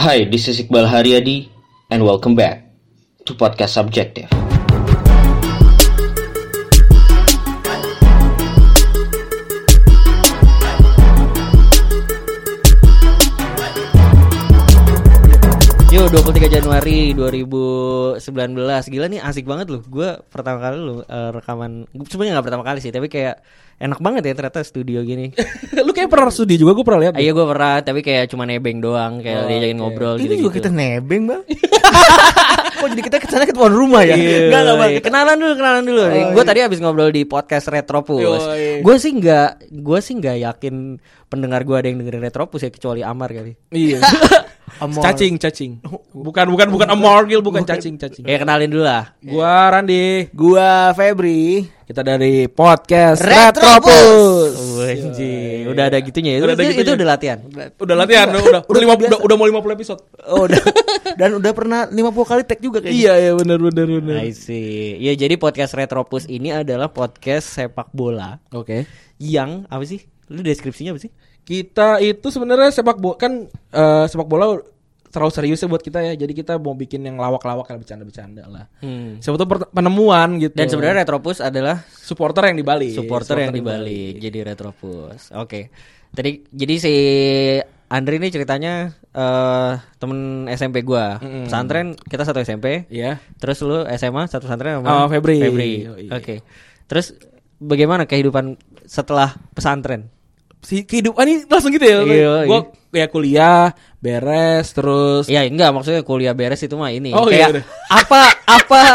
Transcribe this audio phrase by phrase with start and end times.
[0.00, 1.52] Hi, this is Iqbal Haryadi
[1.92, 2.64] and welcome back
[3.28, 4.32] to Podcast Subjective.
[16.10, 18.18] 23 Januari 2019
[18.90, 22.82] Gila nih asik banget loh Gue pertama kali loh eh, rekaman Sebenarnya gak pertama kali
[22.82, 23.38] sih Tapi kayak
[23.78, 25.30] enak banget ya ternyata studio gini
[25.86, 27.14] Lu kayak pernah studi juga gue pernah lihat.
[27.14, 30.70] Iya gue pernah Tapi kayak cuma nebeng doang Kayak diajakin ngobrol Ini gitu juga kita
[30.74, 31.42] nebeng bang
[32.80, 35.00] Kok jadi kita ke sana ke tuan rumah ya Iya, Enggak enggak bang iya.
[35.04, 36.02] Kenalan dulu, kenalan dulu.
[36.10, 38.40] gue tadi habis ngobrol di podcast Retropus.
[38.80, 40.96] Gue sih nggak, gue sih nggak yakin
[41.28, 43.52] pendengar gue ada yang dengerin Retropus ya kecuali Amar kali.
[43.68, 44.00] Iya.
[44.78, 45.02] Amor.
[45.02, 45.72] cacing, cacing.
[46.14, 48.22] Bukan bukan bukan amorgil, bukan cacing, cacing.
[48.22, 49.16] Ya kenalin dulu lah.
[49.18, 50.30] Gua Randi.
[50.30, 53.90] Gua Febri Kita dari podcast Retropus.
[53.90, 54.52] Retropus.
[54.78, 55.66] Oh, anjing.
[55.66, 56.46] Udah ada gitunya ya.
[56.46, 56.86] Udah ada itu, gitunya.
[56.86, 57.38] itu udah latihan.
[57.82, 60.00] Udah latihan, udah udah udah, lima, udah, udah mau 50 episode.
[60.30, 60.62] Oh udah
[61.20, 64.22] Dan udah pernah 50 kali tag juga kayaknya Iya, iya benar benar benar.
[64.22, 65.02] I see.
[65.02, 68.86] Ya jadi podcast Retropus ini adalah podcast sepak bola Oke.
[69.18, 70.06] yang apa sih?
[70.30, 71.10] Lu deskripsinya apa sih?
[71.42, 74.60] Kita itu sebenarnya sepak bola kan eh, sepak bola
[75.10, 76.14] terlalu serius ya buat kita ya.
[76.14, 78.64] Jadi kita mau bikin yang lawak-lawak kayak bercanda-bercanda lah.
[78.78, 79.18] Hmm.
[79.18, 80.54] Per- penemuan gitu.
[80.54, 82.90] Dan sebenarnya Retropus adalah supporter yang di Bali.
[82.94, 85.34] supporter yang di Bali jadi Retropus.
[85.34, 85.74] Oke.
[86.10, 86.94] Tadi jadi si
[87.90, 91.18] Andri ini ceritanya eh temen SMP gua.
[91.18, 92.86] Pesantren kita satu SMP.
[92.86, 93.18] Iya.
[93.42, 95.42] Terus lu SMA satu pesantren Oh, sama Febri.
[95.42, 95.72] Febri.
[95.82, 96.06] Yoi.
[96.14, 96.46] Oke.
[96.86, 97.18] Terus
[97.58, 98.54] bagaimana kehidupan
[98.86, 100.06] setelah pesantren?
[100.60, 101.98] Si kehidupan ini langsung gitu ya.
[102.00, 107.10] Iya, Gua kayak kuliah, beres terus Ya enggak maksudnya kuliah beres itu mah ini.
[107.10, 107.64] Oh, iya, Kayak udah.
[107.90, 108.80] apa apa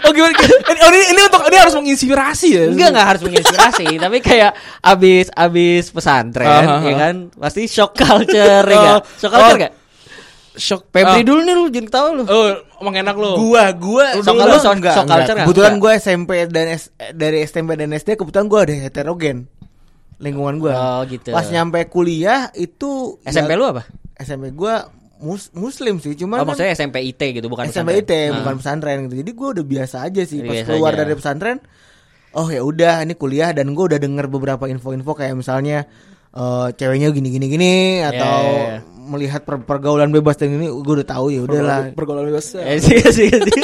[0.00, 0.30] Oh gimana?
[0.38, 2.64] ini, oh, ini, ini untuk ini harus menginspirasi ya.
[2.68, 7.94] Enggak enggak harus menginspirasi, tapi kayak abis abis pesantren Ah, ah, ya kan pasti shock
[7.94, 8.96] culture ya enggak?
[8.96, 9.58] Oh, Shock culture oh.
[9.58, 9.72] enggak?
[10.52, 11.24] Shock Febri Ah.
[11.24, 12.22] dulu nih lu jangan ketawa lu.
[12.24, 13.30] Oh, emang enak lo.
[13.36, 14.94] Gua, gua dulu lu enggak, sok enggak.
[14.94, 15.46] culture nggak?
[15.46, 15.82] Kebetulan Enggak.
[15.82, 19.36] gua SMP dan S- dari SMP dan SD kebetulan gua ada heterogen
[20.20, 20.72] lingkungan gua.
[20.72, 21.32] Oh, gitu.
[21.32, 23.82] Pas nyampe kuliah itu SMP ya- lu apa?
[24.14, 24.86] SMP gua
[25.18, 28.30] mus- muslim sih, cuman Oh, kan maksudnya SMP IT gitu bukan SMP IT pesantren.
[28.36, 28.58] bukan Ah.
[28.58, 29.14] pesantren gitu.
[29.18, 30.98] Jadi gua udah biasa aja sih pas Biasa keluar aja.
[31.00, 31.58] dari pesantren.
[32.30, 35.88] Oh ya udah ini kuliah dan gua udah denger beberapa info-info kayak misalnya
[36.30, 38.78] eh, ceweknya gini gini gini atau Ya, ya, ya.
[39.02, 41.90] melihat per- pergaulan bebas dan ini gua udah tahu ya udahlah.
[41.90, 42.54] Pergaulan bebas.
[42.54, 43.62] Eh, sih, sih, sih.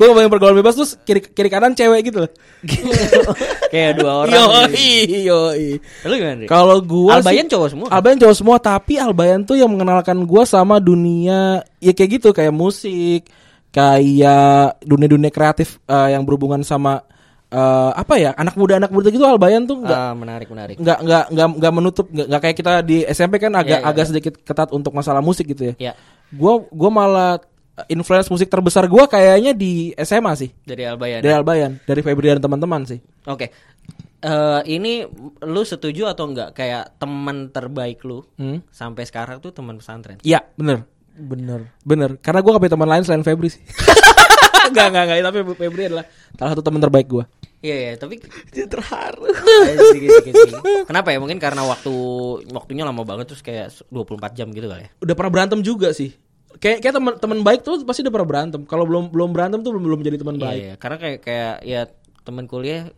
[0.00, 2.32] Gue ngebayang pergaulan bebas terus kiri kiri kanan cewek gitu loh.
[3.72, 4.32] Kayak dua orang.
[4.72, 4.90] Yoi,
[5.22, 5.66] yoi.
[6.02, 6.48] Lu gimana?
[6.48, 7.94] Kalau gua Albayan sih- cowok semua kan?
[7.94, 12.50] Albayan cowok semua, tapi Albayan tuh yang mengenalkan gua sama dunia ya kayak gitu kayak
[12.50, 13.28] musik,
[13.70, 17.04] kayak dunia-dunia kreatif eh, yang berhubungan sama
[17.46, 20.76] eh, apa ya anak muda anak muda gitu Albayan tuh nggak Ah, menarik menarik.
[20.76, 24.04] nggak nggak nggak nggak menutup nggak kayak kita di SMP kan agak Iya, iya, agak
[24.04, 24.10] iya.
[24.10, 25.92] sedikit ketat untuk masalah musik gitu ya.
[26.30, 27.32] Gua gua malah
[27.86, 30.50] influence musik terbesar gua kayaknya di SMA sih.
[30.60, 31.20] dari Albayan.
[31.22, 32.98] Dari Albayan, dari Febri dan teman-teman sih.
[33.24, 33.48] Oke.
[34.20, 35.06] Eh ini
[35.40, 38.60] lu setuju atau enggak kayak teman terbaik lu Hmm.
[38.68, 40.20] sampai sekarang tuh teman pesantren?
[40.20, 40.84] Iya, bener.
[41.10, 41.72] Bener.
[41.80, 43.60] Bener, karena gue gak punya teman lain selain Febri sih.
[44.60, 46.04] Enggak, enggak, enggak, tapi Febri adalah
[46.36, 47.24] salah satu teman terbaik gue.
[47.60, 48.20] Iya iya, tapi
[48.72, 49.26] terharu.
[50.86, 51.18] Kenapa ya?
[51.18, 51.92] Mungkin karena waktu
[52.50, 54.90] waktunya lama banget terus kayak 24 jam gitu kali ya.
[55.02, 56.14] Udah pernah berantem juga sih.
[56.58, 58.60] Kayak kayak teman teman baik tuh pasti udah pernah berantem.
[58.64, 60.60] Kalau belum belum berantem tuh belum belum jadi teman Iya, baik.
[60.60, 60.74] iya.
[60.74, 61.80] Karena kayak kayak ya
[62.20, 62.90] teman kuliah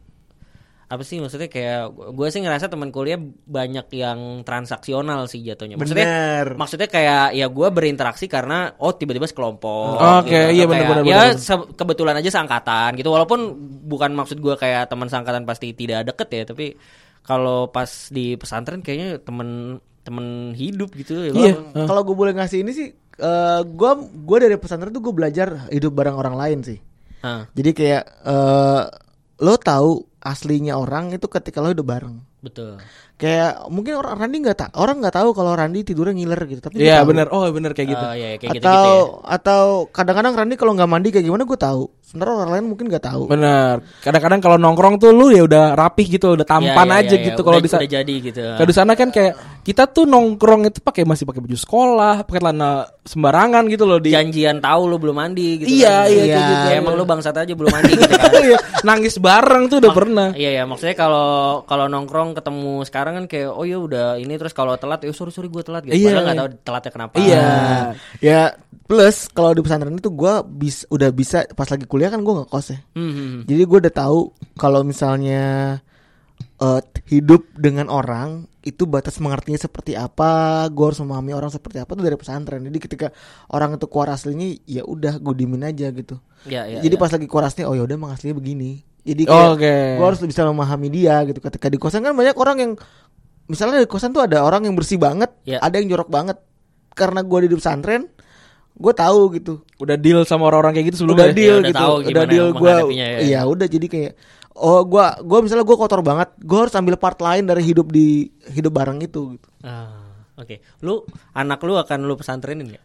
[0.87, 5.77] apa sih maksudnya kayak gue sih ngerasa teman kuliah banyak yang transaksional sih jatuhnya.
[5.77, 6.47] Maksudnya Bener.
[6.53, 9.97] maksudnya kayak ya gue berinteraksi karena oh tiba-tiba sekelompok.
[10.21, 10.53] Oke, gitu.
[10.53, 11.41] iya Atau bener, kayak, bener, Ya bener.
[11.41, 13.09] se- kebetulan aja seangkatan gitu.
[13.09, 13.41] Walaupun
[13.83, 16.77] bukan maksud gue kayak teman seangkatan pasti tidak deket ya, tapi
[17.23, 21.33] kalau pas di pesantren kayaknya temen temen hidup gitu ya.
[21.33, 21.55] Iya.
[21.73, 25.69] Kalau- Kalau gue boleh ngasih ini sih, eh gua gua dari pesantren tuh gue belajar
[25.69, 26.79] hidup bareng orang lain sih.
[27.23, 28.83] Ah, Jadi kayak eh
[29.43, 32.32] lo tahu aslinya orang itu ketika lo hidup bareng.
[32.43, 32.77] Betul.
[33.15, 36.83] Kayak mungkin orang Randi nggak tak orang nggak tahu kalau Randi tidurnya ngiler gitu, tapi
[36.83, 37.31] Iya, bener.
[37.31, 38.03] Oh, bener kayak gitu.
[38.03, 39.31] Oh, iya, kayak atau gitu-gitu ya.
[39.31, 41.87] atau kadang-kadang Randi kalau nggak mandi kayak gimana gue tahu.
[42.03, 43.23] Sementara orang lain mungkin nggak tahu.
[43.25, 43.81] Bener.
[44.03, 47.25] Kadang-kadang kalau nongkrong tuh lu ya udah rapih gitu, udah tampan Iya, iya, aja iya,
[47.25, 47.47] gitu iya.
[47.47, 47.81] kalau Udah- di sana.
[47.81, 48.41] udah jadi gitu.
[48.43, 49.33] Kalau di sana kan kayak
[49.63, 52.71] kita tuh nongkrong itu pakai masih pakai baju sekolah, pakai celana
[53.03, 56.11] sembarangan gitu loh di janjian tahu lu belum mandi gitu Iya, kan.
[56.11, 56.67] iya, kayak gitu.
[56.67, 58.31] Ya, emang lu bangsat aja belum mandi gitu kan.
[58.43, 60.29] Iya, nangis bareng tuh udah pernah.
[60.35, 64.53] Iya ya maksudnya kalau kalau nongkrong ketemu sekarang kan kayak oh ya udah ini terus
[64.57, 65.95] kalau telat ya sorry sorry gue telat gitu.
[65.95, 66.09] Iya.
[66.13, 67.15] Padahal nggak tahu telatnya kenapa.
[67.19, 67.43] Iya.
[67.45, 67.89] Nah,
[68.19, 68.41] ya
[68.85, 72.51] plus kalau di pesantren itu gue bis udah bisa pas lagi kuliah kan gue nggak
[72.51, 72.79] kos ya.
[72.97, 73.43] Hmm, hmm, hmm.
[73.49, 74.21] Jadi gue udah tahu
[74.59, 75.43] kalau misalnya
[76.61, 81.99] eh, hidup dengan orang itu batas mengertinya seperti apa, gue harus memahami orang seperti apa
[81.99, 82.63] tuh dari pesantren.
[82.63, 83.07] Jadi ketika
[83.51, 86.23] orang itu keluar aslinya, ya udah gue dimin aja gitu.
[86.47, 87.01] Ya, ya, Jadi ya.
[87.03, 88.87] pas lagi keluar aslinya, oh ya udah emang aslinya begini.
[89.03, 89.75] Jadi kayak Oke.
[89.99, 91.39] gue harus bisa memahami dia gitu.
[91.39, 92.73] Ketika di kosan kan banyak orang yang,
[93.45, 95.59] misalnya di kosan tuh ada orang yang bersih banget, Ya.
[95.59, 96.39] ada yang jorok banget.
[96.93, 98.07] Karena gue di pesantren,
[98.73, 101.35] gue tahu gitu Udah deal sama orang-orang kayak gitu udah sebelumnya.
[101.35, 103.07] deal udah gitu tahu udah gimana deal gue ya.
[103.21, 104.13] iya udah jadi kayak
[104.53, 108.29] oh gua gua misalnya gua kotor banget gue harus ambil part lain dari hidup di
[108.49, 112.85] hidup bareng itu gitu Ah, Oke, lu anak lu akan lu pesantrenin nggak?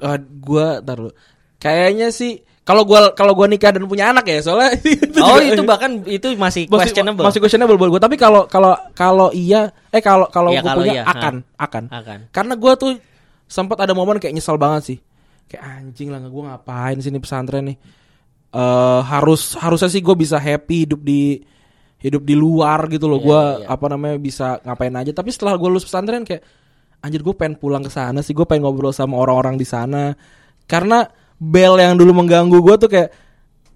[0.00, 1.12] Ah, gua taruh.
[1.56, 5.56] Kayaknya sih kalau gua kalau gua nikah dan punya anak ya soalnya itu Oh juga-
[5.56, 7.24] itu bahkan itu masih, masih questionable.
[7.24, 8.02] Masih questionable buat gua.
[8.04, 11.64] Tapi kalau kalau kalau iya eh kalau kalau Iya, gua kalau punya iya, akan ha.
[11.64, 11.84] akan.
[11.88, 12.18] Akan.
[12.28, 12.92] Karena gua tuh
[13.48, 14.98] sempat ada momen kayak nyesel banget sih.
[15.48, 17.76] Kayak anjing lah gua ngapain sini pesantren nih.
[18.52, 21.40] Eh harus harusnya sih gua bisa happy hidup di
[21.98, 23.16] hidup di luar gitu loh.
[23.16, 23.66] Iya, gua iya.
[23.72, 25.16] apa namanya bisa ngapain aja.
[25.16, 26.44] Tapi setelah gua lulus pesantren kayak
[26.98, 28.34] anjir gue pengen pulang ke sana sih.
[28.34, 30.10] Gue pengen ngobrol sama orang-orang di sana.
[30.66, 31.06] Karena
[31.38, 33.10] bel yang dulu mengganggu gua tuh kayak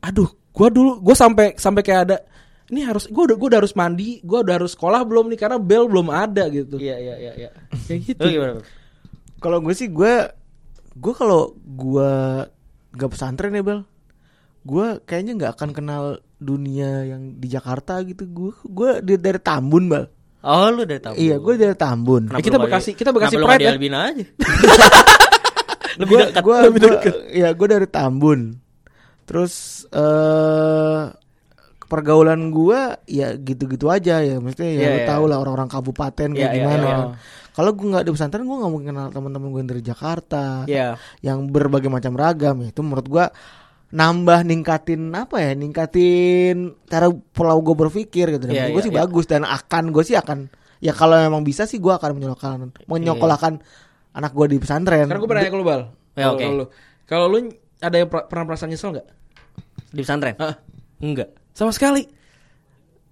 [0.02, 2.16] aduh, gua dulu gue sampai sampai kayak ada
[2.68, 5.60] ini harus gue udah gue udah harus mandi, gue udah harus sekolah belum nih karena
[5.60, 6.80] bel belum ada gitu.
[6.80, 7.32] Iya iya iya.
[7.36, 7.50] iya.
[7.84, 8.24] Kayak gitu.
[9.38, 10.14] Kalau gue sih gue
[10.92, 12.10] gue kalau gue
[12.92, 13.84] gak pesantren ya bel
[14.62, 16.02] gue kayaknya nggak akan kenal
[16.38, 20.06] dunia yang di Jakarta gitu gue gue dari, dari Tambun bel
[20.42, 21.14] Oh lu udah tahu.
[21.18, 23.72] iya gue dari Tambun Kenapa kita Bekasi- kita Bekasi Pride ya?
[23.74, 24.22] Albina aja.
[26.02, 26.42] Lebih Gua- dekat.
[26.42, 27.14] gua, Lebih gua- dekat.
[27.30, 28.40] ya gue dari Tambun
[29.22, 29.54] terus
[29.88, 31.02] eh
[31.84, 35.06] pergaulan gua ya gitu-gitu aja ya maksudnya ya Iya, lu iya.
[35.06, 36.94] tau lah orang-orang kabupaten kayak Iya, iya, gimana iya.
[36.96, 37.08] kan.
[37.52, 40.88] kalau gue nggak di pesantren gue nggak mungkin kenal teman-teman gue yang dari Jakarta Iya.
[41.20, 43.28] yang berbagai macam ragam ya itu menurut gua
[43.92, 48.86] nambah ningkatin apa ya ningkatin cara pola gue berpikir gitu dan Iya, menurut gue iya,
[48.88, 49.00] sih iya.
[49.04, 50.38] bagus dan akan gue sih akan
[50.80, 52.58] ya kalau memang bisa sih gua akan menyekolahkan
[52.88, 53.60] menyekolahkan
[54.12, 55.82] anak gue di pesantren Sekarang gue pernah nanya ke lu bal.
[56.12, 56.44] Ya, Kalau oke.
[56.46, 56.64] lu,
[57.04, 57.38] kalau lu
[57.78, 59.06] ada yang pra- pernah perasaan nyesel nggak?
[59.88, 60.34] Di pesantren?
[60.36, 60.54] Hah?
[60.98, 61.32] Enggak.
[61.50, 62.04] Sama sekali.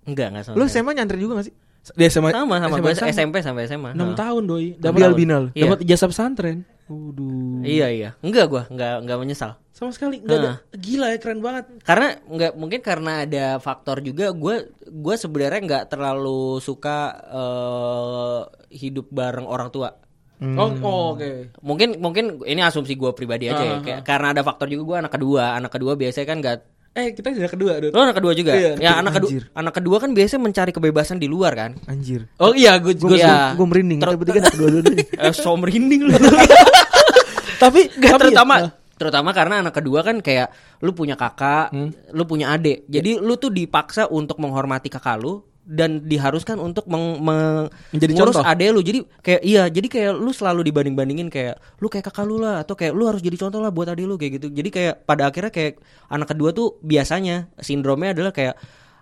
[0.02, 0.54] Enggak, enggak sama.
[0.54, 0.74] lu sekali.
[0.76, 1.54] SMA nyantri juga gak sih
[1.92, 3.08] Dia sama sama sama SMA sama.
[3.10, 3.90] SMP sampai SMA.
[3.92, 4.12] 6 Heeh.
[4.14, 4.66] tahun doi.
[4.70, 5.64] di Dapat Albina lu Iya.
[5.66, 6.58] dapat ijazah pesantren.
[6.86, 7.62] Waduh.
[7.62, 8.10] Iya iya.
[8.20, 9.52] Enggak gua, enggak enggak menyesal.
[9.70, 10.50] Sama sekali nggak ada.
[10.50, 10.56] Nah.
[10.74, 11.64] Gila ya keren banget.
[11.80, 16.98] Karena nggak mungkin karena ada faktor juga gue gue sebenarnya nggak terlalu suka
[17.30, 18.40] eh,
[18.76, 19.96] hidup bareng orang tua.
[20.40, 21.52] Oh, oh, oke.
[21.60, 23.74] Mungkin mungkin ini asumsi gue pribadi aja ya.
[23.74, 25.44] Ah, Kayak, karena ada faktor juga gue anak kedua.
[25.54, 26.58] Anak kedua biasanya kan nggak
[26.90, 27.92] Eh, kita sudah kedua, Dut.
[27.92, 28.50] Lo anak kedua juga?
[28.50, 29.42] Iya, ya anak kedua anjir.
[29.52, 31.70] anak kedua kan biasanya mencari kebebasan di luar kan.
[31.86, 33.54] anjir Oh iya, gue gue gue Iya.
[33.54, 36.12] gue merinding Ter- kita bertiga anak dua-duanya Eh, so merinding lu.
[37.62, 38.70] tapi Gak tapi- terutama Ah.
[38.92, 41.88] terutama karena anak kedua kan kayak lu punya kakak, Hmm.
[42.10, 42.84] lu punya adik.
[42.84, 45.40] Jadi lu tuh dipaksa untuk menghormati kakak lu
[45.70, 48.42] dan diharuskan untuk meng, meng- Menjadi contoh.
[48.42, 48.82] adek lu.
[48.82, 52.74] Jadi kayak iya, jadi kayak lu selalu dibanding-bandingin kayak lu kayak kakak lu lah atau
[52.74, 54.46] kayak lu harus jadi contoh lah buat adik lu kayak gitu.
[54.50, 55.78] Jadi kayak pada akhirnya kayak
[56.10, 58.58] anak kedua tuh biasanya sindromnya adalah kayak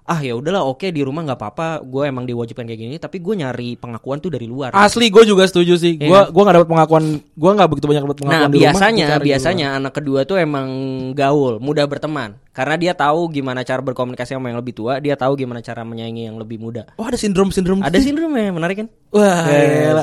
[0.08, 3.34] ah ya udahlah oke di rumah nggak apa-apa gue emang diwajibkan kayak gini tapi gue
[3.44, 6.00] nyari pengakuan tuh dari luar Asli gue juga setuju sih.
[6.00, 6.32] Gue kan?
[6.32, 7.04] gua gak dapat pengakuan.
[7.36, 8.72] Gue gak begitu banyak dapat pengakuan Nah di rumah.
[8.72, 10.68] biasanya di biasanya anak kedua tuh emang
[11.12, 15.38] gaul, mudah berteman karena dia tahu gimana cara berkomunikasi sama yang lebih tua, dia tahu
[15.38, 16.90] gimana cara menyayangi yang lebih muda.
[16.98, 17.84] Oh ada sindrom sindrom.
[17.84, 18.88] Ada sindrom ya menarik kan?
[19.14, 19.46] Wah.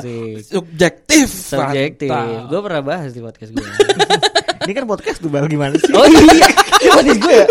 [0.00, 0.46] Asik.
[0.46, 1.28] subjektif.
[1.28, 2.08] Subjektif.
[2.48, 3.60] Gue pernah bahas di podcast gue.
[4.66, 7.46] ini kan podcast tuh bal gimana sih oh iya, podcast gue ya.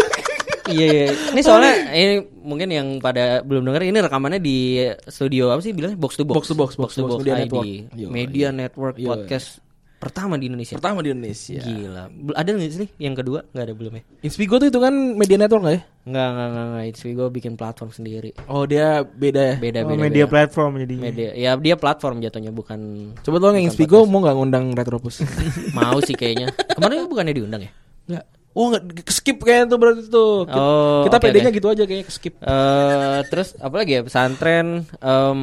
[0.66, 1.06] Iya, iya.
[1.34, 5.98] Ini soalnya ini mungkin yang pada belum dengar ini rekamannya di studio apa sih bilangnya
[5.98, 6.36] box to box.
[6.36, 7.42] Box to box, box to box, Media ID.
[7.46, 7.66] Network.
[7.94, 9.08] Yo, Media Network Yo.
[9.14, 9.48] podcast
[9.96, 10.78] pertama di Indonesia.
[10.78, 11.62] Pertama di Indonesia.
[11.66, 12.04] Gila.
[12.38, 13.42] Ada nggak sih yang kedua?
[13.50, 14.04] Nggak ada belum ya?
[14.22, 15.82] Inspigo tuh itu kan media network gak ya?
[16.06, 16.84] Enggak, enggak, enggak, enggak.
[16.94, 18.30] It's gue bikin platform sendiri.
[18.46, 19.56] Oh dia beda ya.
[19.58, 20.02] Beda, Oh, beda.
[20.06, 20.34] media beda.
[20.34, 21.30] platform jadi Media.
[21.34, 22.80] Ya dia platform jatuhnya bukan
[23.26, 25.26] Coba tolong yang Inspigo mau gak ngundang Retropus?
[25.78, 26.54] mau sih kayaknya.
[26.54, 27.72] Kemarin bukannya diundang ya?
[28.06, 28.26] Enggak.
[28.56, 30.48] Oh nggak skip kayaknya tuh berarti tuh.
[30.48, 31.58] Kita, Oh, kita oke, pedenya oke.
[31.60, 32.34] gitu aja kayaknya skip.
[32.40, 34.02] Eh terus apa lagi ya?
[34.02, 35.42] Pesantren em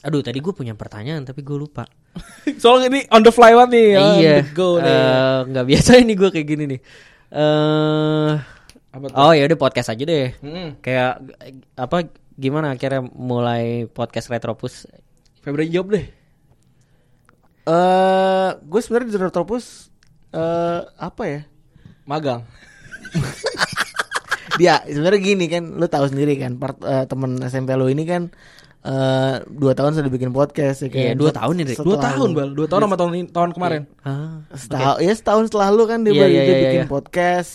[0.00, 1.84] Aduh, tadi gue punya pertanyaan tapi gue lupa.
[2.62, 3.88] Soalnya ini on the fly banget nih.
[3.94, 4.34] on iya.
[4.50, 4.88] go nih.
[4.88, 6.80] Eh, nggak biasa ini gue kayak gini nih.
[7.30, 8.30] Eh
[8.90, 9.16] Apa tuh?
[9.16, 10.30] Oh ya udah podcast aja deh.
[10.40, 10.80] Mm-mm.
[10.80, 11.20] Kayak
[11.74, 14.86] apa gimana akhirnya mulai podcast Retropus?
[15.40, 16.06] Februari jawab deh.
[17.62, 19.92] eh gue sebenarnya di Retropus
[20.30, 21.40] eh apa ya
[22.06, 22.44] Magang.
[24.60, 28.28] dia sebenarnya gini kan lu tahu sendiri kan part, eh, temen SMP lu ini kan
[28.80, 31.72] eh dua tahun sudah bikin podcast ya kan Iya, dua tahun ini.
[31.76, 32.48] Dua tahun bal.
[32.56, 33.82] Dua tahun sama tahun ini, tahun kemarin.
[34.00, 36.88] Ah, setahun ya setahun setelah lu kan dia Iya, baru iya, dia iya, bikin iya.
[36.88, 37.52] podcast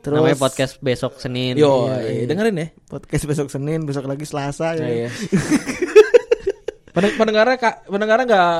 [0.00, 1.60] terus namanya podcast besok Senin.
[1.60, 2.24] Yo, Iya, iya.
[2.24, 2.68] dengerin ya.
[2.88, 4.86] podcast besok Senin besok lagi Selasa ya.
[4.86, 5.08] Iya.
[6.90, 8.50] Pendeng- pendengarnya kak, pendengarnya nggak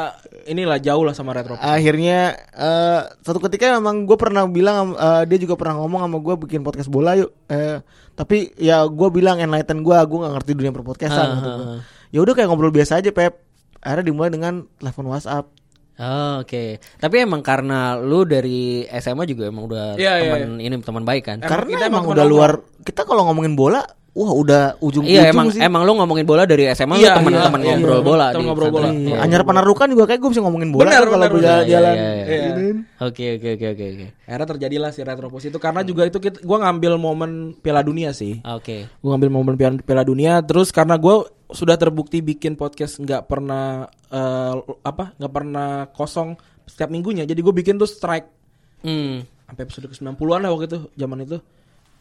[0.46, 1.58] inilah jauh lah sama retro.
[1.58, 2.18] akhirnya
[2.50, 6.60] eh satu ketika memang gue pernah bilang eh, dia juga pernah ngomong sama gue bikin
[6.60, 7.82] podcast bola yuk Eh,
[8.14, 11.50] tapi ya gue bilang enlighten gue gue nggak ngerti dunia perpodcastan ah, gua.
[11.50, 11.78] ah.
[12.08, 13.42] ya udah kayak ngobrol biasa aja pep
[13.78, 15.50] akhirnya dimulai dengan telepon WhatsApp
[16.00, 20.74] Oh, Oke, tapi emang karena lu dari SMA juga emang udah Iya, iya, teman ini
[20.80, 21.38] teman baik kan?
[21.38, 25.28] Emang karena kita emang emang udah luar kita kalau ngomongin bola wah udah ujung Iya
[25.28, 28.02] ujung emang sih emang lu ngomongin bola dari SMA Iya, lu teman-teman iya, ngobrol iya.
[28.02, 28.88] bola Temen ngobrol bola.
[28.90, 31.60] Iya, Iya, Anyar Panarukan juga kayak gue bisa ngomongin bola Benar, tuh kalau gue benar.
[31.62, 32.26] iya, jalan iya, iya.
[32.26, 32.72] Iya.
[33.00, 34.06] Oke oke oke oke oke.
[34.26, 37.30] Akhirnya terjadilah si retropus itu karena juga itu kita, gue ngambil momen
[37.60, 38.40] Piala Dunia sih.
[38.44, 38.88] Oke.
[39.00, 43.84] Gue ngambil momen Piala, Piala Dunia terus karena gue sudah terbukti bikin podcast nggak pernah
[44.06, 47.22] eh, apa nggak pernah kosong setiap minggunya.
[47.22, 48.28] Jadi gue bikin tuh strike
[48.80, 49.20] Hmm.
[49.44, 51.36] sampai episode ke 90-an lah waktu itu zaman itu.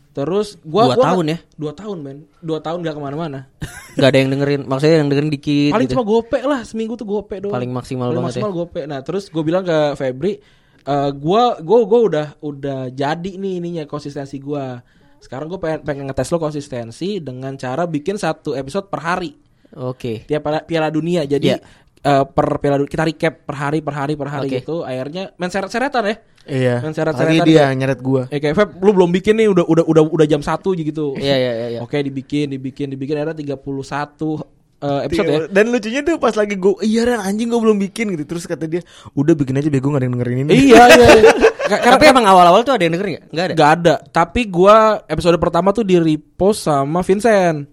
[0.09, 1.37] Terus gua Dua gua tahun nggak- ya?
[1.55, 3.39] Dua tahun men Dua tahun gak ke mana-mana
[3.99, 5.93] Gak ada yang dengerin, maksudnya yang dengerin dikit Paling gitu.
[5.93, 8.25] cuma gope lah Seminggu tuh gope doang Paling maksimal Paling ya.
[8.25, 10.33] maksimal gope Nah terus gue bilang ke Febri
[10.79, 14.79] eh gua gua gua udah udah jadi nih ininya konsistensi gua.
[15.19, 19.31] Sekarang gue pengen pengen ngetes lo konsistensi dengan cara bikin satu episode per hari
[19.75, 20.23] Oke.
[20.23, 21.23] tiap piala, piala dunia.
[21.23, 21.59] Jadi Iya.
[21.99, 24.57] eh, per piala dunia kita recap per hari per hari per hari Oke.
[24.59, 24.81] gitu.
[24.81, 26.15] Akhirnya main seret-seretan ya.
[26.49, 26.75] Iya.
[26.81, 28.21] Main Tadi seret-seretan dia kayak- nyeret gue.
[28.31, 31.13] Eh kayak Feb, lu belum bikin nih udah udah udah udah jam 1 gitu.
[31.15, 31.67] Iya iya iya.
[31.75, 31.79] iya.
[31.83, 34.41] Oke, dibikin, dibikin, dibikin akhirnya 31
[34.79, 35.39] eh, episode ya.
[35.51, 38.63] Dan lucunya tuh pas lagi gue Iya Ran anjing gue belum bikin gitu Terus kata
[38.63, 38.79] dia
[39.11, 41.07] Udah bikin aja bego gak ada yang dengerin ini iya, iya.
[41.19, 43.25] Ka- Karena Tapi emang awal-awal tuh ada yang dengerin gak?
[43.29, 43.53] Gak ada.
[43.53, 43.95] Gak ada.
[44.09, 47.69] Tapi gua episode pertama tuh di repost sama Vincent.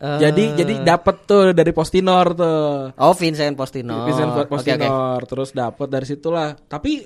[0.00, 0.18] Eh.
[0.22, 2.96] Jadi jadi dapat tuh dari Postinor tuh.
[2.96, 4.08] Oh Vincent Postino.
[4.08, 4.50] Vincent Oke, oke.
[4.56, 6.56] Postinor terus dapat dari situlah.
[6.56, 7.04] Tapi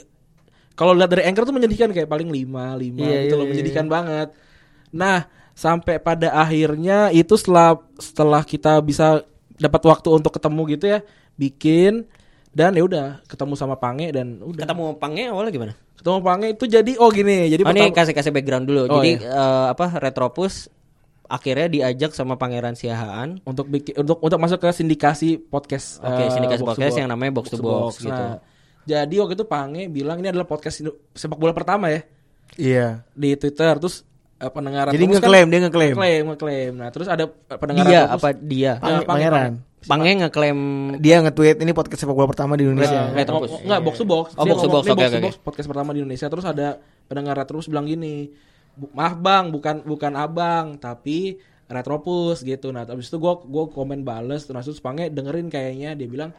[0.79, 3.51] kalau lihat dari Anchor tuh menyedihkan kayak paling 5 5 Iya, gitu iya, loh iya.
[3.51, 4.29] menyedihkan banget.
[4.95, 9.23] Nah, sampai pada akhirnya itu setelah setelah kita bisa
[9.55, 10.99] dapat waktu untuk ketemu gitu ya,
[11.39, 12.07] bikin
[12.55, 15.75] dan ya udah ketemu sama Pange dan udah Ketemu Pange awalnya gimana?
[15.95, 18.81] ketemu Pange itu jadi oh gini jadi Oh ini pertama- kasih kasih background dulu.
[18.87, 19.29] Oh, Jadi iya.
[19.29, 20.69] eh, apa Retropus
[21.25, 23.41] akhirnya diajak sama Pangeran Siahaan.
[23.43, 27.01] untuk bikin untuk untuk masuk ke sindikasi podcast Oke, eh, sindikasi Box to podcast Box.
[27.01, 28.13] yang namanya Box to Box, gitu.
[28.13, 28.39] Nah,
[28.85, 32.01] jadi waktu itu Pange bilang ini adalah podcast sepak bola pertama ya
[32.55, 34.05] Iya di Twitter terus
[34.37, 35.95] eh, pendengar Jadi terus ngeklaim, dia ngeklaim.
[35.97, 38.73] ngeklaim ngeklaim nah terus ada eh, pendengar Dia terus- apa dia?
[38.77, 39.53] Pange- Pange- Pangeran.
[39.85, 40.59] Pange ngeklaim
[40.99, 43.13] Dia nge-tweet Ini podcast sepak bola pertama di Indonesia.
[43.13, 43.51] Retropus.
[43.53, 44.27] Oh, enggak box to box.
[44.35, 46.27] Oh, box to box, ini oke, box to oke, box podcast pertama di Indonesia.
[46.33, 46.69] Terus ada
[47.05, 48.29] pendengar Retropus bilang gini
[48.75, 51.37] "Bu- maaf bang bukan bukan abang tapi
[51.69, 52.73] Retropus gitu.
[52.73, 55.93] Nah habis itu gua gua komen bales terus terus Pange dengerin kayaknya.
[55.97, 56.31] Dia bilang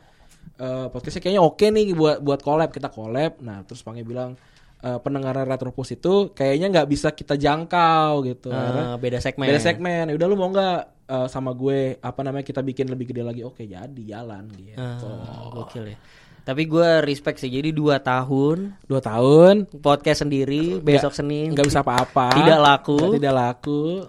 [0.55, 3.41] eh podcastnya kayaknya oke nih buat buat collab kita collab.
[3.41, 4.37] Nah terus Pange bilang
[4.85, 9.49] eh, pendengar Retropus itu kayaknya nggak bisa kita jangkau gitu Akhirnya beda segmen.
[9.49, 13.09] beda segmen ya udah lu mau nggak eh, sama gue apa namanya kita bikin lebih
[13.09, 15.97] gede lagi oke jadi jalan gitu Ah, gokil ya.
[16.45, 17.49] Tapi gue respect sih.
[17.49, 23.17] Jadi dua tahun dua tahun podcast sendiri besok Senin nggak bisa apa-apa Tidak laku.
[23.17, 24.05] tidak laku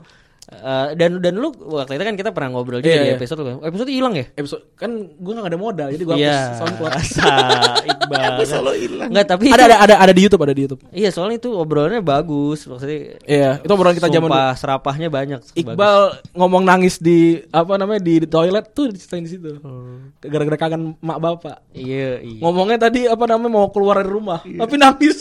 [0.47, 3.17] Eh, dan dan lu waktu itu kan kita pernah ngobrol juga Iya, di iya.
[3.19, 3.59] episode lu.
[3.59, 4.31] Episode hilang ya?
[4.33, 6.31] episode kan gue nggak ada modal jadi gue Iya.
[6.31, 7.33] hapus SoundCloud Asa,
[7.91, 8.33] Iqbal.
[8.47, 11.11] Selalu hilang Enggak, tapi ada itu- ada ada ada di YouTube ada di YouTube Iya,
[11.11, 12.63] soalnya itu obrolannya bagus.
[12.65, 14.39] Maksudnya iya itu obrolan kita zaman dulu.
[14.39, 15.41] Sumpah, serapahnya banyak.
[15.53, 15.99] Iqbal
[16.33, 17.19] ngomong nangis di
[17.51, 19.51] apa namanya di, di toilet tuh diceritain di situ
[20.23, 21.75] gara-gara kangen mak bapak Bagus.
[21.77, 22.39] Iya, iya.
[22.39, 25.19] ngomongnya tadi apa namanya mau keluar dari rumah tapi nangis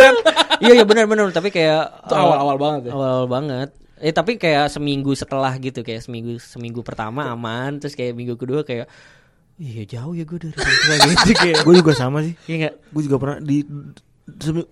[0.62, 3.68] iya, iya benar benar, tapi kayak itu eh, awal-awal banget ya awal banget.
[4.00, 8.64] Eh tapi kayak seminggu setelah gitu kayak seminggu seminggu pertama aman, terus kayak minggu kedua
[8.64, 8.88] kayak
[9.60, 10.56] iya jauh ya gue dari
[11.12, 11.60] gitu kayak.
[11.62, 12.74] Gue juga sama sih Iya enggak?
[12.90, 13.60] Gue juga pernah di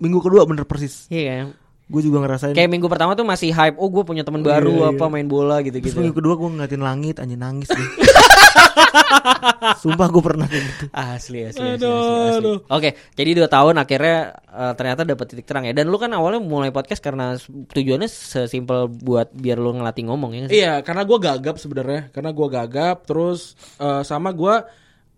[0.01, 1.49] Minggu kedua bener persis Iya kan?
[1.89, 4.81] Gue juga ngerasain Kayak minggu pertama tuh masih hype, oh gue punya teman baru Iya,
[4.89, 4.97] iya.
[4.97, 6.01] apa main bola Terus gitu-gitu.
[6.01, 7.85] minggu kedua gue ngeliatin langit Anjing nangis deh
[9.83, 12.39] Sumpah gue pernah kayak gitu Asli asli asli, Aduh, asli, asli.
[12.41, 12.59] aduh.
[12.71, 15.73] Oke, jadi dua tahun akhirnya eh, ternyata dapat titik terang ya.
[15.75, 20.45] Dan lu kan awalnya mulai podcast karena tujuannya sesimpel buat biar lu ngelatih ngomong ya.
[20.49, 22.11] Iya, karena gue gagap sebenarnya.
[22.11, 24.55] Karena gue gagap, terus eh, sama gue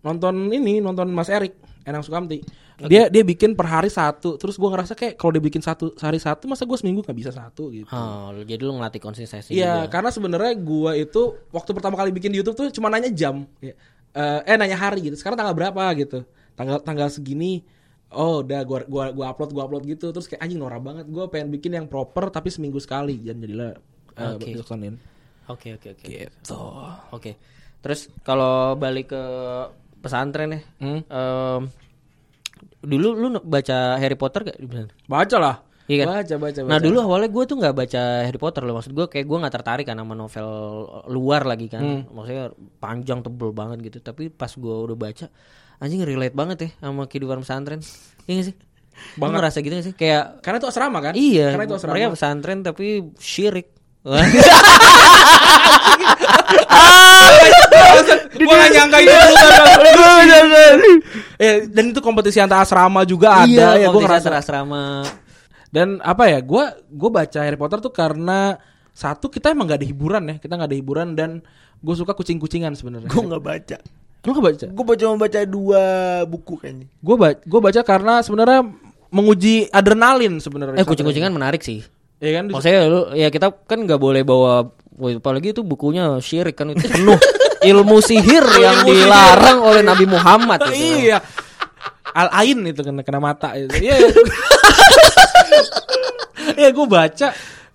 [0.01, 2.41] nonton ini, nonton Mas Erik, Enang Sukamti.
[2.79, 4.39] Dia dia bikin per hari satu.
[4.39, 7.31] Terus gue ngerasa kayak kalau dia bikin satu sehari satu, masa gue seminggu nggak bisa
[7.33, 7.89] satu gitu.
[7.91, 9.91] Oh, jadi lu ngelatih konsistensi Iya, juga.
[9.93, 13.75] karena sebenarnya gue itu waktu pertama kali bikin di YouTube tuh cuma nanya jam, Ya.
[14.13, 15.15] eh, eh nanya hari gitu.
[15.19, 16.25] Sekarang tanggal berapa gitu?
[16.57, 17.61] Tanggal tanggal segini.
[18.11, 20.11] Oh, udah gua gua gua upload gua upload gitu.
[20.11, 21.07] Terus kayak anjing norak banget.
[21.07, 23.15] Gue pengen bikin yang proper tapi seminggu sekali.
[23.23, 23.71] Dan jadilah
[24.19, 24.51] eh, Oke.
[24.51, 24.99] besok Senin.
[25.47, 26.03] Oke, oke, oke.
[26.03, 26.59] Gitu.
[27.15, 27.39] Oke.
[27.79, 29.23] Terus kalau balik ke
[30.03, 30.61] pesantren ya.
[30.83, 31.01] Hmm.
[31.07, 31.61] em,
[32.81, 34.57] dulu lu baca Harry Potter gak?
[35.05, 35.55] Baca lah.
[35.85, 36.07] Iya kan?
[36.23, 36.69] Baca, baca, baca.
[36.71, 38.79] Nah dulu awalnya gue tuh nggak baca Harry Potter loh.
[38.79, 40.47] Maksud gue kayak gue nggak tertarik kan sama novel
[41.09, 41.81] luar lagi kan.
[41.83, 42.01] Hmm.
[42.09, 43.97] Maksudnya panjang tebel banget gitu.
[43.99, 45.25] Tapi pas gue udah baca,
[45.77, 47.81] anjing relate banget ya sama kehidupan pesantren.
[48.23, 48.55] Iya gak sih?
[48.55, 49.35] Lu Banget.
[49.41, 49.95] ngerasa gitu gak sih?
[49.97, 51.13] Kayak Karena itu asrama kan?
[51.17, 51.91] iya, Karena itu asrama.
[51.97, 52.85] mereka pesantren tapi
[53.17, 53.67] syirik.
[58.41, 59.11] Gua gak nyangka itu
[61.41, 64.29] Eh, dan itu kompetisi antar asrama juga ada iya, ya gue ngerasa.
[64.29, 65.01] antar asrama.
[65.73, 68.61] Dan apa ya, gue gue baca Harry Potter tuh karena
[68.93, 71.41] satu kita emang gak ada hiburan ya, kita gak ada hiburan dan
[71.81, 73.09] gue suka kucing-kucingan sebenarnya.
[73.09, 73.77] Gue nggak baca.
[74.21, 74.65] Lu gak baca?
[74.69, 75.83] Gue cuma baca dua
[76.29, 76.85] buku kayaknya.
[77.01, 78.61] Gue baca, gue baca karena sebenarnya
[79.09, 80.77] menguji adrenalin sebenarnya.
[80.77, 81.81] Eh kucing-kucingan menarik sih.
[82.21, 82.45] Iya kan?
[82.53, 84.69] Maksudnya lu ya kita kan nggak boleh bawa
[85.01, 87.17] apalagi itu bukunya syirik kan itu penuh
[87.61, 91.05] ilmu sihir yang dilarang oleh Nabi Muhammad itu.
[91.05, 91.21] iya.
[92.11, 93.71] Al Ain itu kena kena mata itu.
[93.77, 93.97] Iya.
[96.51, 97.27] Iya, gue baca,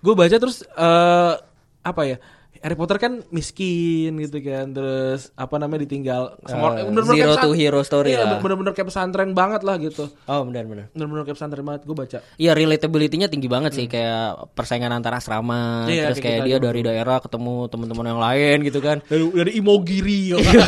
[0.03, 1.33] gue baca terus eh
[1.81, 2.17] apa ya?
[2.61, 7.43] Harry Potter kan miskin gitu kan, terus apa namanya ditinggal sama Eh, bener-bener zero kayak
[7.43, 8.39] to hero story iya, lah.
[8.41, 10.09] bener-bener kayak pesantren banget lah gitu.
[10.29, 10.89] Oh benar-benar.
[10.93, 12.17] Bener-bener kayak pesantren banget gue baca.
[12.37, 15.89] Iya relatability-nya tinggi banget sih kayak persaingan antar asrama Hmm.
[15.89, 18.97] Iya, terus kayak kayak kita dia dari daerah ketemu teman-teman yang lain gitu kan.
[19.05, 20.53] Dari dari Imogiri ya kan?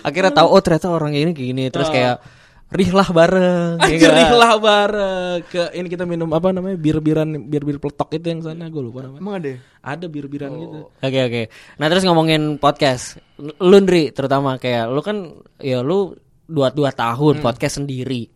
[0.00, 2.20] Akhirnya tahu oh ternyata orang ini kayak gini terus kayak
[2.70, 3.82] rihlah bareng.
[3.82, 4.34] ya Anjir kan?
[4.38, 8.78] lah bareng ke ini kita minum apa namanya bir-biran bir-bir peletok itu yang sana gue
[8.78, 9.20] lupa namanya.
[9.20, 9.48] Emang ada?
[9.50, 9.58] ya?
[9.82, 10.78] Ada bir-biran gitu.
[10.86, 11.42] Oke oke.
[11.82, 15.16] Nah terus ngomongin podcast, lu Ndri terutama kayak lu kan
[15.58, 16.14] ya lu
[16.46, 18.30] dua dua tahun podcast sendiri.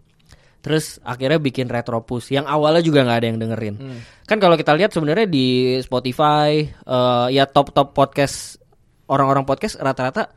[0.64, 3.74] Terus akhirnya bikin Retropus yang awalnya juga nggak ada yang dengerin.
[4.24, 8.58] Kan kalau kita lihat sebenarnya di Spotify eh, ya top top podcast
[9.06, 10.32] orang-orang podcast rata-rata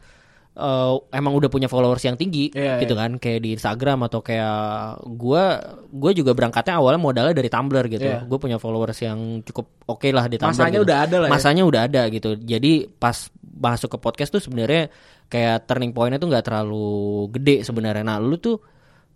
[0.57, 5.05] eh, emang udah punya followers yang tinggi Iya, gitu kan kayak di Instagram atau kayak
[5.13, 5.61] gua
[5.93, 8.09] gua juga berangkatnya awalnya modalnya dari Tumblr gitu.
[8.09, 8.25] Iya.
[8.25, 10.57] Gue punya followers yang cukup oke lah di Tumblr.
[10.57, 10.85] Masanya gitu.
[10.89, 11.33] udah ada lah ya.
[11.37, 12.29] Masanya udah ada gitu.
[12.41, 13.17] Jadi pas
[13.57, 14.89] masuk ke podcast tuh sebenarnya
[15.29, 18.03] kayak turning pointnya tuh nggak terlalu gede sebenarnya.
[18.03, 18.57] Nah lu tuh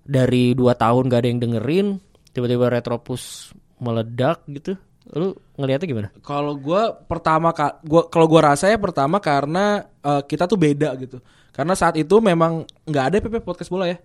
[0.02, 1.88] dari dua tahun gak ada yang dengerin,
[2.34, 4.78] tiba-tiba Retropus meledak gitu.
[5.12, 6.10] Lu ngelihatnya gimana?
[6.22, 10.94] Kalau gue pertama ka- gua kalau gue rasa ya pertama karena eh, kita tuh beda
[10.96, 11.18] gitu.
[11.52, 13.98] Karena saat itu memang nggak ada PP podcast bola ya.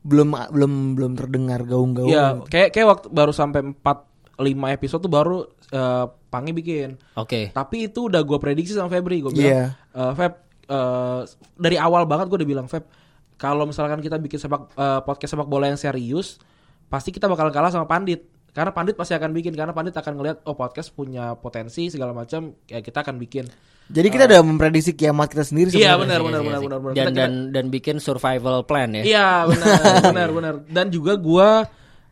[0.00, 2.08] Belum belum belum terdengar gaung-gaung.
[2.08, 4.06] Iya, kayak kayak waktu baru sampai 4
[4.40, 5.38] 5 episode tuh baru
[5.70, 6.94] eh, Pangi bikin.
[7.14, 7.50] Oke.
[7.50, 9.34] Tapi itu udah gue prediksi sama Febri, gue Iya.
[9.34, 9.58] bilang,
[9.92, 10.32] "Eh, Feb,
[10.64, 11.20] eh,
[11.56, 12.86] dari awal banget gue udah bilang Feb,
[13.34, 16.38] kalau misalkan kita bikin sepak eh, podcast sepak bola yang serius,
[16.86, 18.22] pasti kita bakal kalah sama Pandit.
[18.50, 22.50] Karena Pandit pasti akan bikin, karena Pandit akan ngelihat oh podcast punya potensi segala macam,
[22.64, 23.46] ya kita akan bikin.
[23.86, 26.66] Jadi kita udah memprediksi kiamat kita sendiri Iya benar Asik, benar asik, benar asik.
[26.66, 26.94] benar benar.
[26.94, 29.02] Dan Kita- dan dan bikin survival plan ya.
[29.02, 29.66] Iya benar
[30.14, 30.54] benar benar.
[30.64, 31.48] Dan juga gue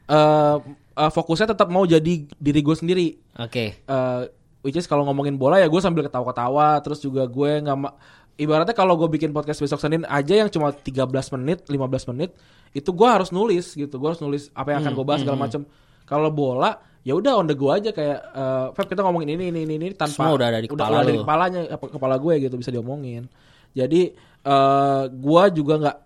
[0.09, 0.57] eh,
[0.97, 3.07] eh, fokusnya tetap mau jadi diri gue sendiri.
[3.37, 3.65] Oke.
[3.79, 4.23] eh
[4.59, 7.95] which is kalau ngomongin bola ya gue sambil ketawa-ketawa terus juga gue nggak ma-
[8.35, 11.07] ibaratnya kalau gue bikin podcast besok Senin aja yang cuma 13
[11.39, 12.35] menit 15 menit
[12.75, 15.63] itu gue harus nulis gitu gue harus nulis apa yang akan gue bahas segala macam
[16.09, 19.61] kalau bola ya udah on the go aja kayak eh Feb kita ngomongin ini ini
[19.69, 21.25] ini, ini tanpa Semua udah ada di kepala ada di lu.
[21.25, 23.29] kepalanya apa kepala gue gitu bisa diomongin
[23.77, 24.13] jadi
[24.45, 25.97] eh gue juga nggak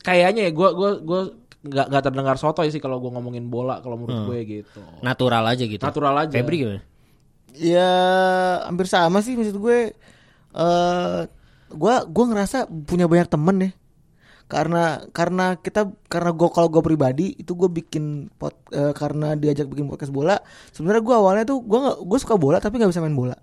[0.00, 1.20] kayaknya ya gue gue gue
[1.64, 5.64] nggak nggak terdengar soto sih kalau gue ngomongin bola kalau menurut gue gitu Natural aja
[5.64, 5.80] gitu.
[5.80, 6.32] Natural aja.
[6.32, 6.82] Febri gimana?
[7.56, 7.92] Ya
[8.68, 9.96] hampir sama sih maksud gue.
[10.52, 11.20] Eh
[11.74, 13.70] gua gua ngerasa punya banyak temen ya.
[14.54, 19.66] Karena karena kita karena gue kalau gue pribadi itu gue bikin pot eh, karena diajak
[19.66, 20.38] bikin podcast bola.
[20.70, 23.34] Sebenarnya gue awalnya tuh gue gue suka bola tapi nggak bisa main bola.